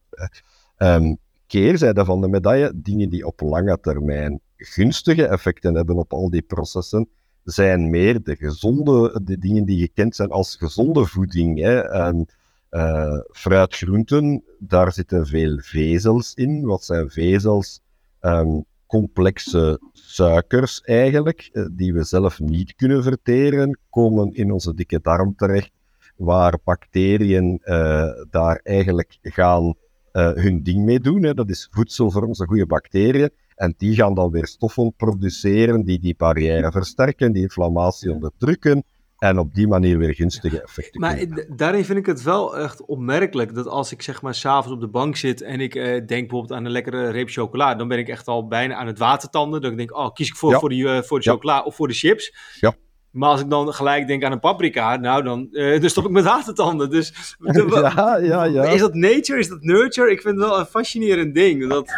[0.77, 1.17] Um,
[1.47, 6.41] keerzijde van de medaille, dingen die op lange termijn gunstige effecten hebben op al die
[6.41, 7.09] processen,
[7.43, 11.59] zijn meer de gezonde, de dingen die gekend zijn als gezonde voeding.
[11.59, 11.79] Hè.
[11.79, 12.27] En,
[12.71, 16.65] uh, fruit, groenten, daar zitten veel vezels in.
[16.65, 17.81] Wat zijn vezels?
[18.21, 24.99] Um, complexe suikers eigenlijk, uh, die we zelf niet kunnen verteren, komen in onze dikke
[25.01, 25.71] darm terecht,
[26.15, 29.75] waar bacteriën uh, daar eigenlijk gaan
[30.11, 31.23] hun ding mee doen.
[31.23, 31.33] Hè.
[31.33, 33.29] Dat is voedsel voor onze goede bacteriën.
[33.55, 38.83] En die gaan dan weer stoffen produceren die die barrière versterken, die inflammatie onderdrukken.
[39.19, 41.01] En op die manier weer gunstige effecten.
[41.01, 44.79] Maar daarin vind ik het wel echt opmerkelijk dat als ik zeg maar s'avonds op
[44.79, 47.97] de bank zit en ik eh, denk bijvoorbeeld aan een lekkere reep chocola, dan ben
[47.97, 49.61] ik echt al bijna aan het watertanden.
[49.61, 51.87] Dan denk ik, oh, kies ik voor, voor, die, uh, voor de chocola of voor
[51.87, 52.35] de chips.
[52.59, 52.75] Ja.
[53.11, 56.11] Maar als ik dan gelijk denk aan een paprika, nou dan, uh, dan stop ik
[56.11, 56.89] met watertanden.
[56.89, 58.63] Dus ja, ja, ja.
[58.63, 60.11] is dat nature, is dat nurture?
[60.11, 61.69] Ik vind het wel een fascinerend ding.
[61.69, 61.91] Dat,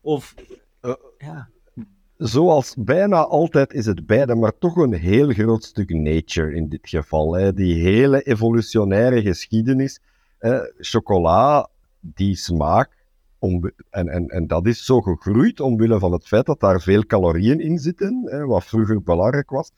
[0.00, 0.34] of
[1.18, 1.48] ja.
[2.18, 6.88] Zoals bijna altijd is het beide, maar toch een heel groot stuk nature in dit
[6.88, 7.34] geval.
[7.34, 7.52] Hè.
[7.52, 10.00] Die hele evolutionaire geschiedenis.
[10.78, 11.68] chocola,
[12.00, 12.90] die smaak,
[13.38, 17.06] om, en, en, en dat is zo gegroeid omwille van het feit dat daar veel
[17.06, 19.70] calorieën in zitten, hè, wat vroeger belangrijk was.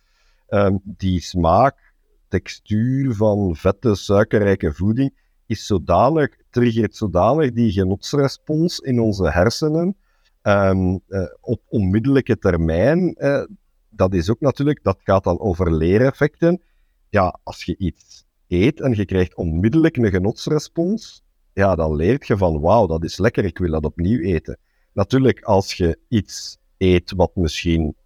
[0.48, 1.94] Um, die smaak,
[2.28, 5.14] textuur van vette, suikerrijke voeding
[5.46, 9.96] is zodanig, triggert zodanig die genotsrespons in onze hersenen,
[10.42, 13.44] Um, uh, op onmiddellijke termijn, uh,
[13.90, 16.62] dat is ook natuurlijk, dat gaat dan over leereffecten.
[17.08, 21.22] Ja, als je iets eet en je krijgt onmiddellijk een genotsrespons,
[21.52, 24.58] ja, dan leert je van wauw, dat is lekker, ik wil dat opnieuw eten.
[24.92, 27.96] Natuurlijk, als je iets eet wat misschien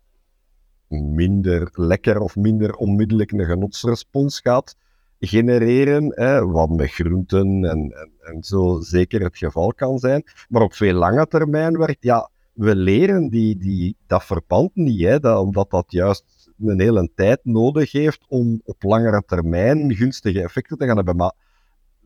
[0.88, 4.76] minder lekker of minder onmiddellijk een genotsrespons gaat
[5.18, 10.24] genereren, hè, wat met groenten en, en, en zo zeker het geval kan zijn.
[10.48, 15.20] Maar op veel lange termijn werkt, ja, we leren die, die, dat verband niet, hè,
[15.20, 20.78] dat, omdat dat juist een hele tijd nodig heeft om op langere termijn gunstige effecten
[20.78, 21.16] te gaan hebben.
[21.16, 21.32] Maar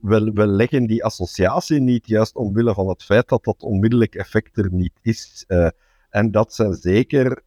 [0.00, 4.56] we, we leggen die associatie niet juist omwille van het feit dat dat onmiddellijk effect
[4.56, 5.44] er niet is.
[5.48, 5.68] Uh,
[6.10, 7.42] en dat zijn zeker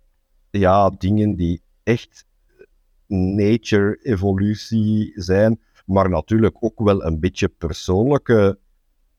[0.50, 2.26] ja, dingen die echt
[3.08, 5.60] nature-evolutie zijn,
[5.90, 8.60] maar natuurlijk ook wel een beetje persoonlijke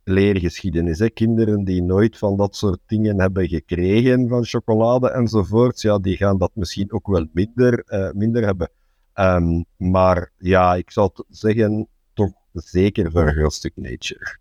[0.04, 0.98] leergeschiedenis.
[0.98, 1.10] Hè.
[1.10, 6.38] Kinderen die nooit van dat soort dingen hebben gekregen, van chocolade enzovoort, ja, die gaan
[6.38, 8.70] dat misschien ook wel minder, uh, minder hebben.
[9.14, 14.38] Um, maar ja, ik zou zeggen, toch zeker voor een groot stuk nature.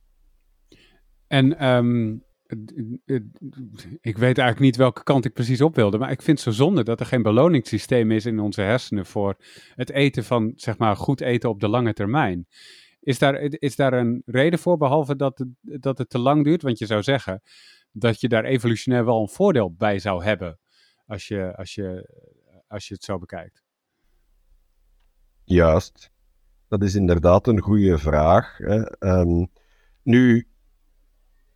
[1.27, 2.23] En um,
[4.01, 6.63] ik weet eigenlijk niet welke kant ik precies op wilde, maar ik vind het zo
[6.63, 9.35] zonde dat er geen beloningssysteem is in onze hersenen voor
[9.75, 12.47] het eten van, zeg maar, goed eten op de lange termijn.
[12.99, 16.61] Is daar, is daar een reden voor, behalve dat het, dat het te lang duurt?
[16.61, 17.41] Want je zou zeggen
[17.91, 20.59] dat je daar evolutionair wel een voordeel bij zou hebben,
[21.05, 22.09] als je, als je,
[22.67, 23.63] als je het zo bekijkt.
[25.43, 26.11] Juist.
[26.67, 28.57] Dat is inderdaad een goede vraag.
[28.57, 29.07] Hè.
[29.19, 29.51] Um,
[30.03, 30.47] nu,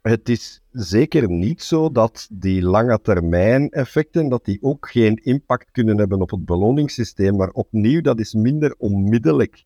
[0.03, 5.71] het is zeker niet zo dat die lange termijn effecten dat die ook geen impact
[5.71, 9.63] kunnen hebben op het beloningssysteem, maar opnieuw, dat is minder onmiddellijk.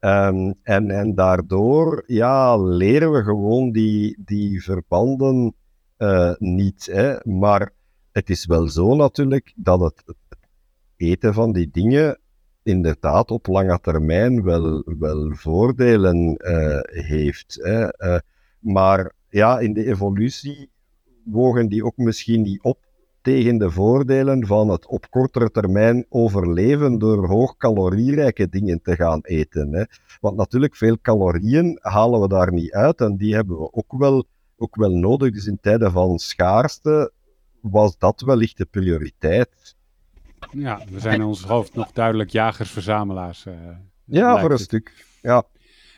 [0.00, 5.54] Um, en, en daardoor ja, leren we gewoon die, die verbanden
[5.98, 6.88] uh, niet.
[6.92, 7.16] Hè.
[7.22, 7.70] Maar
[8.12, 10.02] het is wel zo natuurlijk dat het,
[10.96, 12.18] eten van die dingen
[12.62, 17.58] inderdaad op lange termijn wel, wel voordelen uh, heeft.
[17.62, 18.04] Hè.
[18.06, 18.18] Uh,
[18.58, 20.70] maar ja, in de evolutie
[21.24, 22.78] wogen die ook misschien niet op
[23.22, 29.20] tegen de voordelen van het op kortere termijn overleven door hoog calorierijke dingen te gaan
[29.22, 29.72] eten.
[29.72, 29.84] Hè.
[30.20, 34.24] Want natuurlijk, veel calorieën halen we daar niet uit en die hebben we ook wel,
[34.56, 35.32] ook wel nodig.
[35.32, 37.12] Dus in tijden van schaarste
[37.60, 39.76] was dat wellicht de prioriteit.
[40.50, 43.46] Ja, we zijn in ons hoofd nog duidelijk jagers-verzamelaars.
[43.46, 43.54] Uh,
[44.04, 45.06] ja, voor een stuk.
[45.22, 45.44] Ja.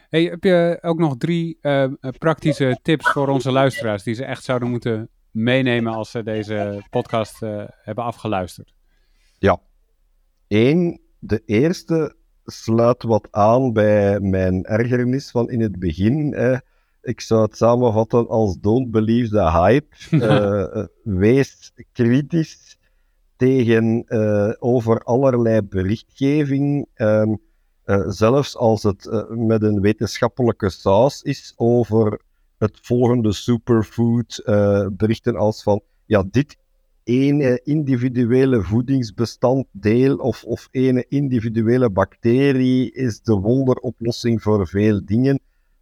[0.08, 1.84] Hey, heb je ook nog drie uh,
[2.18, 7.42] praktische tips voor onze luisteraars die ze echt zouden moeten meenemen als ze deze podcast
[7.42, 8.74] uh, hebben afgeluisterd?
[9.38, 9.60] Ja.
[10.48, 16.34] Eén, de eerste sluit wat aan bij mijn ergernis van in het begin.
[16.34, 16.58] Eh,
[17.02, 19.96] ik zou het samenvatten als don't believe the hype.
[20.10, 20.84] uh,
[21.20, 22.78] wees kritisch
[23.36, 24.04] tegen
[24.58, 26.88] over allerlei berichtgeving.
[26.96, 27.40] Um,
[27.86, 32.20] uh, zelfs als het uh, met een wetenschappelijke saus is over
[32.58, 36.56] het volgende superfood, uh, berichten als van, ja, dit
[37.04, 45.40] ene individuele voedingsbestanddeel of, of ene individuele bacterie is de wonderoplossing voor veel dingen.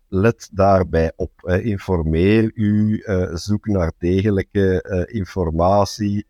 [0.09, 1.33] Let daarbij op.
[1.63, 3.03] informeer u,
[3.35, 6.27] zoek naar degelijke informatie.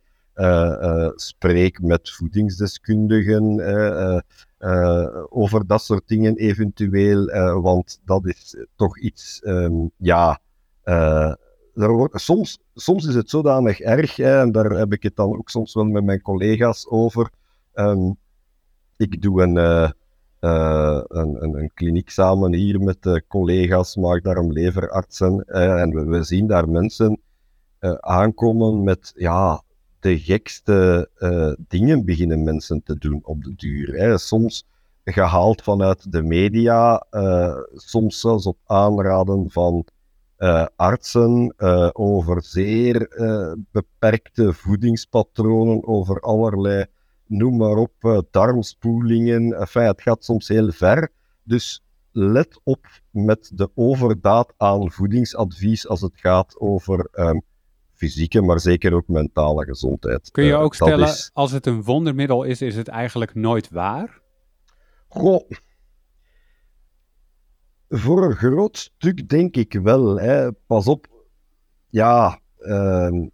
[1.14, 3.60] Spreek met voedingsdeskundigen
[5.28, 7.26] over dat soort dingen eventueel,
[7.60, 10.40] want dat is toch iets, um, ja,
[12.12, 15.74] soms, soms is het zodanig erg, hè, en daar heb ik het dan ook soms
[15.74, 17.30] wel met mijn collega's over.
[17.74, 18.16] Um,
[18.96, 26.22] ik doe een, een, een, een, kliniek samen hier met collega's, maagdarm-leverartsen, en we, we,
[26.22, 27.20] zien daar mensen
[28.00, 29.62] aankomen met, ja,
[30.04, 33.94] de gekste uh, dingen beginnen mensen te doen op de duur.
[33.94, 34.18] Hè.
[34.18, 34.66] Soms
[35.04, 39.84] gehaald vanuit de media, uh, soms zelfs op aanraden van
[40.38, 41.54] uh, artsen
[41.92, 43.08] over zeer
[43.72, 46.84] beperkte voedingspatronen, over allerlei,
[47.26, 49.52] noem maar op, darmspoelingen.
[49.52, 51.08] Enfin, het gaat soms heel ver.
[51.42, 51.82] Dus
[52.12, 57.42] let op met de overdaad aan voedingsadvies als het gaat over um,
[57.94, 60.30] fysieke, maar zeker ook mentale gezondheid.
[60.30, 61.30] Kun je uh, ook stellen, is...
[61.32, 64.20] als het een wondermiddel is, is het eigenlijk nooit waar?
[65.08, 65.50] Goh.
[67.88, 70.20] Voor een groot stuk denk ik wel.
[70.20, 70.52] Hè.
[70.52, 71.06] Pas op.
[71.88, 73.26] Ja, uh,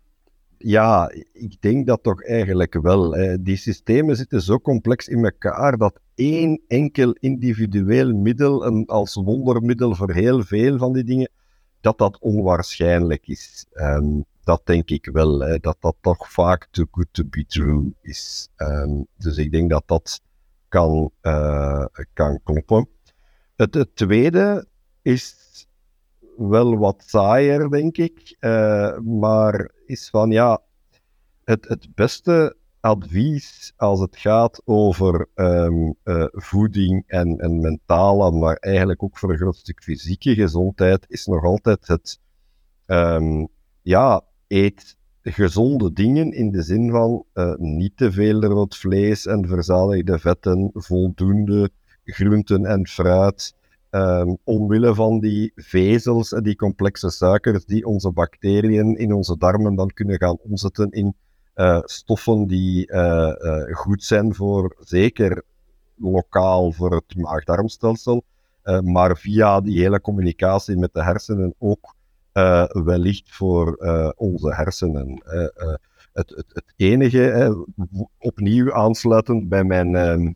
[0.58, 3.14] ja, ik denk dat toch eigenlijk wel.
[3.14, 3.42] Hè.
[3.42, 9.94] Die systemen zitten zo complex in elkaar dat één enkel individueel middel, een, als wondermiddel
[9.94, 11.30] voor heel veel van die dingen,
[11.80, 13.66] dat dat onwaarschijnlijk is.
[13.72, 18.49] Um, dat denk ik wel, dat dat toch vaak too good to be true is.
[18.57, 20.20] Um, dus ik denk dat dat
[20.68, 22.88] kan, uh, kan kloppen.
[23.57, 24.66] Het, tweede
[25.03, 25.34] is
[26.36, 28.36] wel wat saaier, denk ik.
[29.05, 30.62] maar is van ja,
[31.45, 35.91] het, het beste advies als het gaat over ehm,
[36.32, 41.45] voeding en, en mentale, maar eigenlijk ook voor een groot stuk fysieke gezondheid, is nog
[41.45, 42.20] altijd het
[42.86, 43.49] um,
[43.82, 49.48] ja, eet gezonde dingen in de zin van uh, niet te veel rood vlees en
[49.48, 51.70] verzadigde vetten, voldoende
[52.05, 53.55] groenten en fruit.
[53.90, 59.74] Um, omwille van die vezels en die complexe suikers die onze bacteriën in onze darmen
[59.74, 61.14] dan kunnen gaan omzetten in
[61.55, 63.32] uh, stoffen die uh,
[63.72, 65.42] goed zijn voor zeker
[65.96, 68.22] lokaal voor het maag-darmstelsel,
[68.82, 71.94] maar via die hele communicatie met de hersenen ook
[72.35, 75.22] uh, wellicht voor uh, onze hersenen.
[75.26, 75.74] Uh,
[76.12, 77.66] het, het, het, enige,
[78.18, 80.33] opnieuw aansluitend bij mijn, ehm,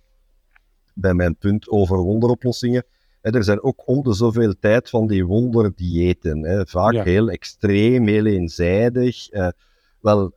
[0.94, 2.84] bij mijn punt over wonderoplossingen.
[3.20, 6.68] er zijn ook om de zoveel tijd van die wonderdiëten.
[6.68, 9.28] vaak heel extreem, heel eenzijdig.
[10.00, 10.32] wel,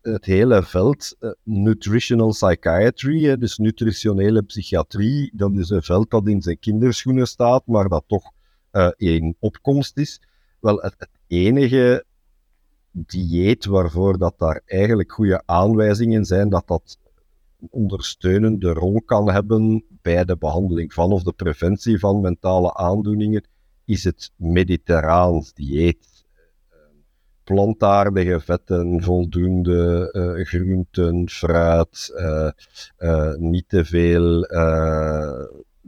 [0.00, 6.58] het hele veld, nutritional psychiatry, dus nutritionele psychiatrie, dat is een veld dat in zijn
[6.58, 8.32] kinderschoenen staat, maar dat toch
[8.96, 10.20] in opkomst is
[10.66, 12.04] wel het, enige
[12.90, 16.98] dieet waarvoor dat daar eigenlijk goede aanwijzingen zijn dat dat
[17.60, 23.46] een ondersteunende rol kan hebben bij de behandeling van of de preventie van mentale aandoeningen,
[23.84, 26.24] is het mediterraans dieet.
[27.44, 32.50] Plantaardige vetten, voldoende uh, groenten, fruit, uh,
[32.98, 34.46] uh, niet te veel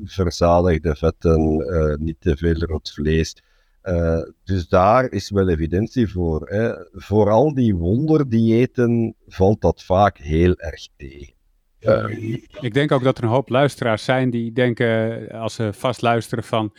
[0.05, 1.57] verzadigde vetten,
[2.05, 3.37] niet te veel rood vlees.
[3.85, 6.49] Uh, dus daar is wel evidentie voor.
[6.49, 6.72] Hè.
[6.93, 11.37] Voor al die wonderdiëten valt dat vaak heel erg tegen.
[11.81, 16.03] Uh, ik denk ook dat er een hoop luisteraars zijn die denken, als ze vast
[16.03, 16.72] luisteren, van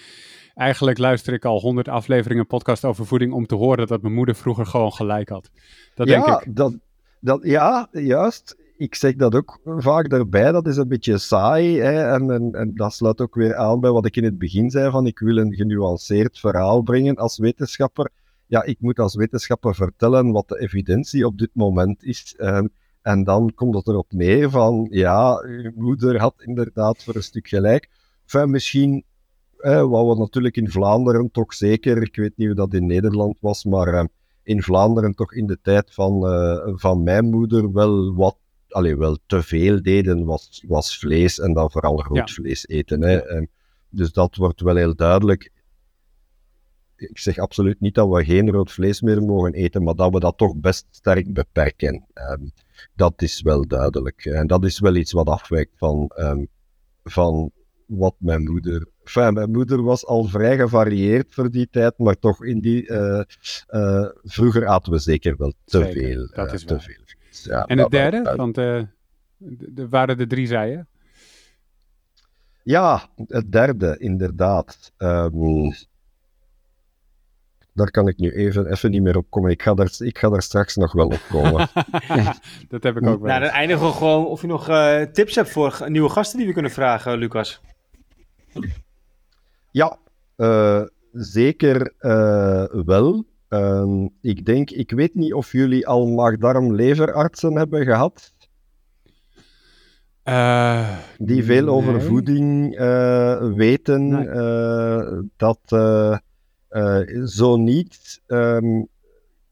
[0.55, 4.35] eigenlijk luister ik al honderd afleveringen podcast over voeding om te horen dat mijn moeder
[4.35, 5.49] vroeger gewoon gelijk had.
[5.95, 6.55] Dat ja, denk ik.
[6.55, 6.77] Dat,
[7.19, 11.79] dat, ja, juist ik zeg dat ook vaak daarbij, dat is een beetje saai.
[11.79, 12.13] Hè?
[12.13, 15.07] En, en, dat sluit ook weer aan bij wat ik in het begin zei: van
[15.07, 18.11] ik wil een genuanceerd verhaal brengen als wetenschapper.
[18.45, 22.35] Ja, ik moet als wetenschapper vertellen wat de evidentie op dit moment is.
[23.01, 27.47] En dan komt het erop neer van, ja, uw moeder had inderdaad voor een stuk
[27.47, 27.89] gelijk.
[28.23, 29.03] Enfin, misschien,
[29.57, 33.37] eh, wat we natuurlijk in Vlaanderen toch zeker, ik weet niet hoe dat in Nederland
[33.39, 34.03] was, maar eh,
[34.43, 38.37] in Vlaanderen toch in de tijd van, uh, van mijn moeder wel wat
[38.73, 43.01] allee, wel te veel deden, was, was vlees en dan vooral rood vlees eten.
[43.01, 43.17] Hè.
[43.17, 43.49] En
[43.89, 45.51] dus dat wordt wel heel duidelijk.
[46.95, 50.19] Ik zeg absoluut niet dat we geen rood vlees meer mogen eten, maar dat we
[50.19, 52.05] dat toch best sterk beperken.
[52.13, 52.51] Um,
[52.95, 54.25] dat is wel duidelijk.
[54.25, 56.47] En dat is wel iets wat afwijkt van, um,
[57.03, 57.51] van
[57.85, 58.87] wat mijn moeder.
[59.03, 62.87] Enfin, mijn moeder was al vrij gevarieerd voor die tijd, maar toch in die.
[62.87, 63.21] Uh,
[63.69, 66.27] uh, vroeger aten we zeker wel te zeker, veel.
[66.33, 67.03] Dat uh, is te veel
[67.43, 68.35] ja, en het derde?
[68.35, 68.75] Want uh,
[69.75, 70.83] er waren de drie, zei
[72.63, 74.93] Ja, het derde, inderdaad.
[74.97, 75.73] Um,
[77.73, 79.51] daar kan ik nu even, even niet meer op komen.
[79.51, 81.69] Ik ga daar, ik ga daar straks nog wel op komen.
[82.69, 83.29] dat heb ik ook wel.
[83.29, 86.47] Nou, dan eindigen we gewoon of je nog uh, tips hebt voor nieuwe gasten die
[86.47, 87.61] we kunnen vragen, Lucas.
[89.71, 89.97] Ja,
[90.37, 91.93] uh, zeker
[92.85, 93.25] wel.
[93.49, 98.33] Uh, ik denk, ik weet niet of jullie al maag-darm-leverartsen hebben gehad.
[100.23, 101.73] Uh, die veel nee.
[101.73, 104.07] over voeding uh, weten.
[104.09, 104.27] Nee.
[104.27, 105.59] Uh, dat
[107.25, 108.87] zo niet, um,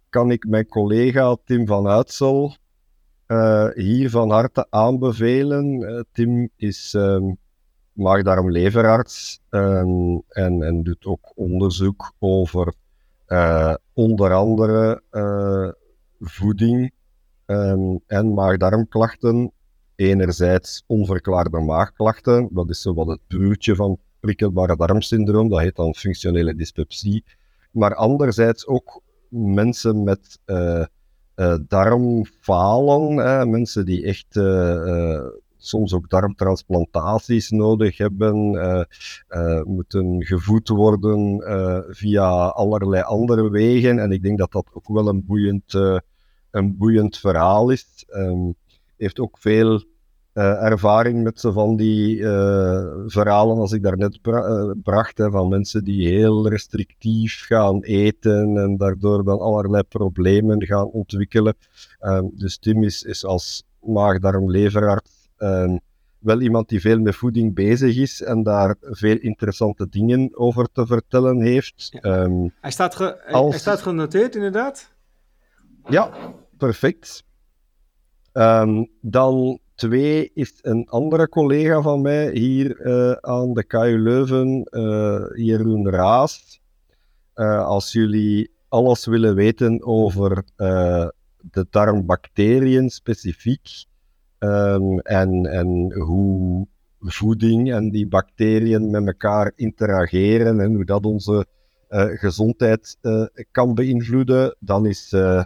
[0.10, 2.56] kan ik mijn collega Tim van Uitsel
[3.74, 6.06] hier van harte aanbevelen.
[6.12, 7.38] Tim is um,
[7.94, 10.24] maag-darm-leverarts en,
[10.60, 12.74] en doet ook onderzoek over
[13.28, 15.70] uh, onder andere uh,
[16.20, 16.92] voeding
[17.46, 19.52] um, en maag-darmklachten.
[19.96, 25.96] Enerzijds onverklaarde maagklachten, dat is zo wat het broertje van prikkelbare darmsyndroom, dat heet dan
[25.96, 27.24] functionele dyspepsie.
[27.72, 30.86] Maar anderzijds ook mensen met uh,
[31.68, 33.16] darmfalen,
[33.50, 34.36] mensen die echt
[35.68, 38.84] soms ook darmtransplantaties nodig hebben, uh,
[39.30, 44.00] uh, moeten gevoed worden uh, via allerlei andere wegen.
[44.00, 45.74] En ik denk dat dat ook wel een boeiend,
[46.52, 48.06] een boeiend verhaal is.
[48.10, 48.56] Um,
[48.98, 49.84] heeft ook veel
[50.34, 52.22] ervaring met zo van die
[53.08, 58.78] verhalen als ik daarnet bra bracht, hè, van mensen die heel restrictief gaan eten en
[58.78, 61.56] daardoor dan allerlei problemen gaan ontwikkelen.
[62.02, 65.78] Um, dus Tim is, is als maag-darm-leverarts Ehm,
[66.20, 70.86] wel iemand die veel met voeding bezig is en daar veel interessante dingen over te
[70.86, 71.90] vertellen heeft.
[71.92, 72.00] Ja.
[72.02, 74.94] Ehm, Hij staat, ge- hij- Als- hij staat genoteerd, inderdaad.
[75.90, 76.12] ja,
[76.58, 77.24] perfect.
[78.32, 84.64] Ehm, dan twee is een andere collega van mij hier eh, aan de KU Leuven,
[84.64, 86.62] eh, Jeroen Raas.
[87.34, 90.44] Eh, als jullie alles willen weten over
[91.52, 93.86] de darmbacteriën specifiek
[94.40, 96.68] ehm, en, en hoe
[97.00, 101.46] voeding en die bacteriën met elkaar interageren en hoe dat onze
[101.88, 105.44] eh, gezondheid eh, kan beïnvloeden, dan is eh,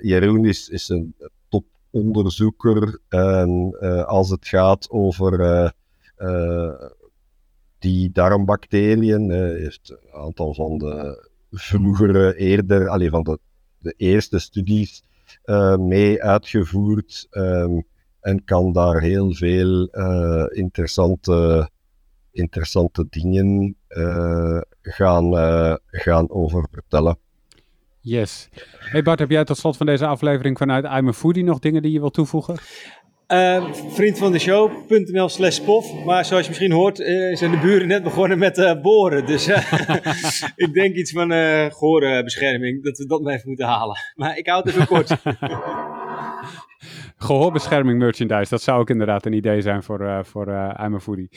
[0.00, 1.14] Jeroen is, is een
[1.48, 3.00] toponderzoeker
[4.06, 5.72] als het gaat over
[7.78, 9.30] die darmbacteriën.
[9.30, 13.38] Heeft een aantal van de vroegere, eerder, allee, van de,
[13.78, 15.02] de eerste studies
[15.78, 17.80] mee uitgevoerd ehm,
[18.20, 21.70] en kan daar heel veel eh, interessante,
[22.32, 27.18] interessante dingen eh, gaan, eh, gaan over vertellen.
[28.00, 28.48] Yes.
[28.78, 31.82] Hey Bart, heb jij tot slot van deze aflevering vanuit I'm a Foodie nog dingen
[31.82, 32.56] die je wilt toevoegen?
[33.28, 36.04] Eh, vriend van de show.nl slash pof.
[36.04, 39.26] Maar zoals je misschien hoort, eh, zijn de buren net begonnen met eh, boren.
[39.26, 39.72] Dus eh,
[40.66, 43.96] ik denk iets van eh gehoorbescherming, dat we dat maar even moeten halen.
[44.14, 45.10] Maar ik hou het even kort.
[47.20, 51.00] Gehoorbescherming merchandise, dat zou ook inderdaad een idee zijn voor, eh voor eh I'm a
[51.00, 51.30] Foodie.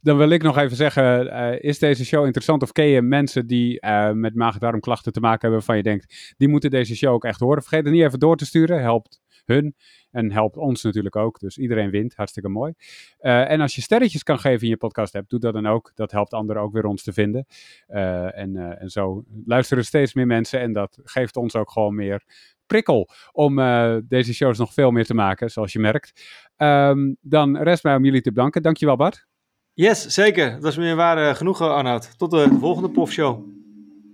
[0.00, 3.46] Dan wil ik nog even zeggen, eh, is deze show interessant of ken je mensen
[3.46, 7.40] die met maag-darmklachten te maken hebben waarvan je denkt, die moeten deze show ook echt
[7.40, 7.62] horen?
[7.62, 9.74] Vergeet het niet even door te sturen, helpt hun
[10.10, 11.38] en helpt ons natuurlijk ook.
[11.38, 12.72] Dus iedereen wint, hartstikke mooi.
[13.18, 15.92] En als je sterretjes kan geven in je podcast hebt, doe dat dan ook.
[15.94, 17.46] Dat helpt anderen ook weer ons te vinden.
[17.86, 22.22] En, en zo luisteren steeds meer mensen en dat geeft ons ook gewoon meer
[22.66, 26.22] prikkel om eh, deze shows nog veel meer te maken, zoals je merkt.
[26.56, 28.62] Ehm, dan rest mij om jullie te bedanken.
[28.62, 29.26] Dankjewel Bart.
[29.72, 30.50] Yes, zeker.
[30.50, 32.18] Dat was meer waar genoeg, Arnoud.
[32.18, 33.44] Tot de volgende pofshow.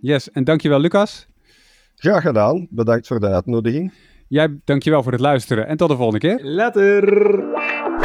[0.01, 1.29] Yes, en dankjewel Lucas.
[1.95, 2.67] Graag gedaan.
[2.71, 3.93] Bedankt voor de uitnodiging.
[4.29, 6.45] Jij dankjewel voor het luisteren en tot de volgende keer.
[6.45, 8.00] Later.